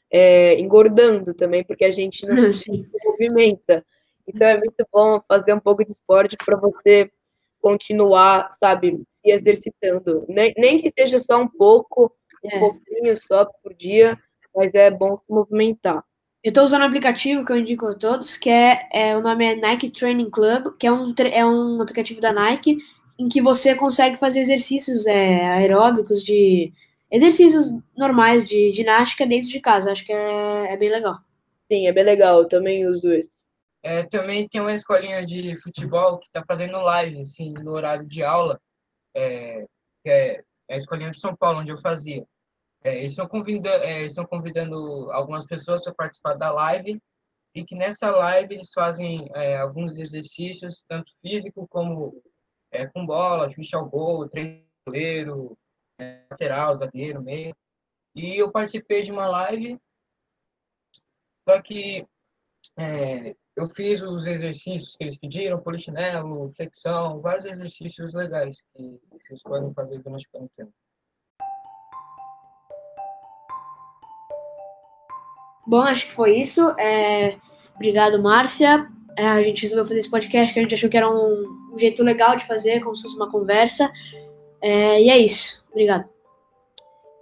é, 0.09 0.59
engordando 0.59 1.33
também, 1.33 1.63
porque 1.63 1.85
a 1.85 1.91
gente 1.91 2.25
não 2.25 2.35
se 2.53 2.87
movimenta. 3.03 3.85
Então 4.27 4.47
é 4.47 4.57
muito 4.57 4.87
bom 4.91 5.21
fazer 5.27 5.53
um 5.53 5.59
pouco 5.59 5.83
de 5.83 5.91
esporte 5.91 6.37
para 6.37 6.55
você 6.55 7.11
continuar, 7.61 8.49
sabe, 8.51 9.01
se 9.09 9.29
exercitando. 9.29 10.25
Nem, 10.27 10.53
nem 10.57 10.79
que 10.79 10.89
seja 10.89 11.17
só 11.19 11.41
um 11.41 11.47
pouco, 11.47 12.13
um 12.43 12.49
é. 12.49 12.59
pouquinho 12.59 13.17
só 13.27 13.45
por 13.45 13.73
dia, 13.73 14.17
mas 14.55 14.73
é 14.73 14.91
bom 14.91 15.17
se 15.17 15.31
movimentar. 15.31 16.03
Eu 16.43 16.49
estou 16.49 16.65
usando 16.65 16.81
um 16.81 16.87
aplicativo 16.87 17.45
que 17.45 17.51
eu 17.53 17.57
indico 17.57 17.87
a 17.87 17.95
todos, 17.95 18.35
que 18.35 18.49
é, 18.49 18.87
é, 18.91 19.15
o 19.15 19.21
nome 19.21 19.45
é 19.45 19.55
Nike 19.55 19.89
Training 19.89 20.29
Club, 20.29 20.75
que 20.77 20.85
é 20.85 20.91
um, 20.91 21.13
é 21.31 21.45
um 21.45 21.81
aplicativo 21.81 22.19
da 22.19 22.33
Nike 22.33 22.79
em 23.17 23.29
que 23.29 23.41
você 23.41 23.75
consegue 23.75 24.17
fazer 24.17 24.41
exercícios 24.41 25.05
é, 25.05 25.47
aeróbicos 25.51 26.21
de 26.21 26.73
exercícios 27.09 27.71
normais 27.97 28.43
de 28.43 28.73
ginástica 28.73 29.25
dentro 29.25 29.49
de 29.49 29.61
casa. 29.61 29.91
Acho 29.91 30.05
que 30.05 30.11
é, 30.11 30.73
é 30.73 30.77
bem 30.77 30.89
legal. 30.89 31.19
Sim, 31.67 31.87
é 31.87 31.93
bem 31.93 32.03
legal. 32.03 32.39
Eu 32.39 32.47
também 32.47 32.85
uso 32.87 33.11
esse. 33.13 33.31
É, 33.81 34.03
também 34.03 34.47
tem 34.47 34.61
uma 34.61 34.73
escolinha 34.73 35.25
de 35.25 35.55
futebol 35.61 36.17
que 36.17 36.25
está 36.27 36.43
fazendo 36.45 36.81
live, 36.81 37.21
assim, 37.21 37.53
no 37.53 37.71
horário 37.71 38.05
de 38.05 38.23
aula, 38.23 38.59
é, 39.15 39.65
que 40.03 40.09
é, 40.09 40.43
é 40.69 40.75
a 40.75 40.77
escolinha 40.77 41.11
de 41.11 41.19
São 41.19 41.35
Paulo, 41.35 41.59
onde 41.59 41.71
eu 41.71 41.77
fazia. 41.81 42.25
É, 42.83 42.95
eles 42.97 43.09
estão 43.09 43.27
convidando, 43.27 43.83
é, 43.83 44.05
estão 44.05 44.25
convidando 44.25 45.11
algumas 45.11 45.45
pessoas 45.45 45.81
para 45.83 45.93
participar 45.93 46.33
da 46.33 46.51
live 46.51 47.01
e 47.55 47.63
que 47.63 47.75
nessa 47.75 48.11
live 48.11 48.55
eles 48.55 48.71
fazem 48.73 49.29
é, 49.35 49.57
alguns 49.57 49.95
exercícios, 49.97 50.83
tanto 50.87 51.11
físico 51.21 51.67
como 51.67 52.21
é, 52.71 52.87
com 52.87 53.05
bola, 53.05 53.49
chute 53.51 53.75
ao 53.75 53.87
gol, 53.87 54.27
treino, 54.29 55.57
é, 55.99 56.25
lateral, 56.29 56.77
zagueiro, 56.77 57.21
meio. 57.21 57.55
E 58.15 58.37
eu 58.37 58.51
participei 58.51 59.03
de 59.03 59.11
uma 59.11 59.27
live, 59.27 59.79
só 61.47 61.61
que 61.61 62.05
é, 62.77 63.35
eu 63.55 63.69
fiz 63.69 64.01
os 64.01 64.25
exercícios 64.25 64.95
que 64.95 65.03
eles 65.03 65.17
pediram, 65.17 65.61
polichinelo, 65.61 66.51
flexão, 66.55 67.21
vários 67.21 67.45
exercícios 67.45 68.13
legais 68.13 68.57
que 68.73 68.99
vocês 69.11 69.43
podem 69.43 69.73
fazer 69.73 69.99
durante 69.99 70.27
o 70.27 70.31
quarentena. 70.31 70.71
Bom, 75.65 75.81
acho 75.81 76.05
que 76.07 76.11
foi 76.11 76.37
isso. 76.37 76.61
É... 76.79 77.37
Obrigado, 77.75 78.21
Márcia. 78.21 78.87
É, 79.17 79.27
a 79.27 79.43
gente 79.43 79.61
resolveu 79.61 79.85
fazer 79.85 79.99
esse 79.99 80.09
podcast 80.09 80.53
que 80.53 80.59
a 80.59 80.63
gente 80.63 80.75
achou 80.75 80.89
que 80.89 80.97
era 80.97 81.09
um, 81.09 81.71
um 81.73 81.77
jeito 81.77 82.03
legal 82.03 82.35
de 82.35 82.45
fazer, 82.45 82.81
como 82.81 82.95
se 82.95 83.03
fosse 83.03 83.15
uma 83.15 83.29
conversa. 83.29 83.91
É... 84.61 85.01
E 85.01 85.09
é 85.09 85.17
isso. 85.17 85.63
Obrigado. 85.71 86.13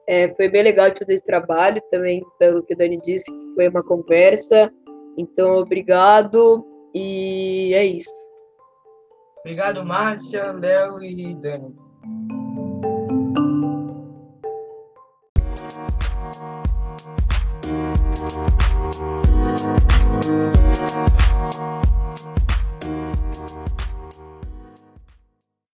É, 0.08 0.34
foi 0.34 0.50
bem 0.50 0.64
legal 0.64 0.90
de 0.90 1.00
fazer 1.00 1.14
esse 1.14 1.24
trabalho 1.24 1.82
também, 1.90 2.26
pelo 2.38 2.64
que 2.64 2.74
o 2.74 2.78
Dani 2.78 3.00
disse, 3.02 3.32
foi 3.56 3.70
uma 3.70 3.84
conversa. 3.84 4.72
Então, 5.18 5.58
obrigado 5.58 6.66
e 6.94 7.74
é 7.74 7.86
isso. 7.86 8.14
Obrigado, 9.40 9.84
Márcia, 9.86 10.52
Léo 10.52 11.02
e 11.02 11.34
Dani. 11.36 11.76
Thank 20.32 21.21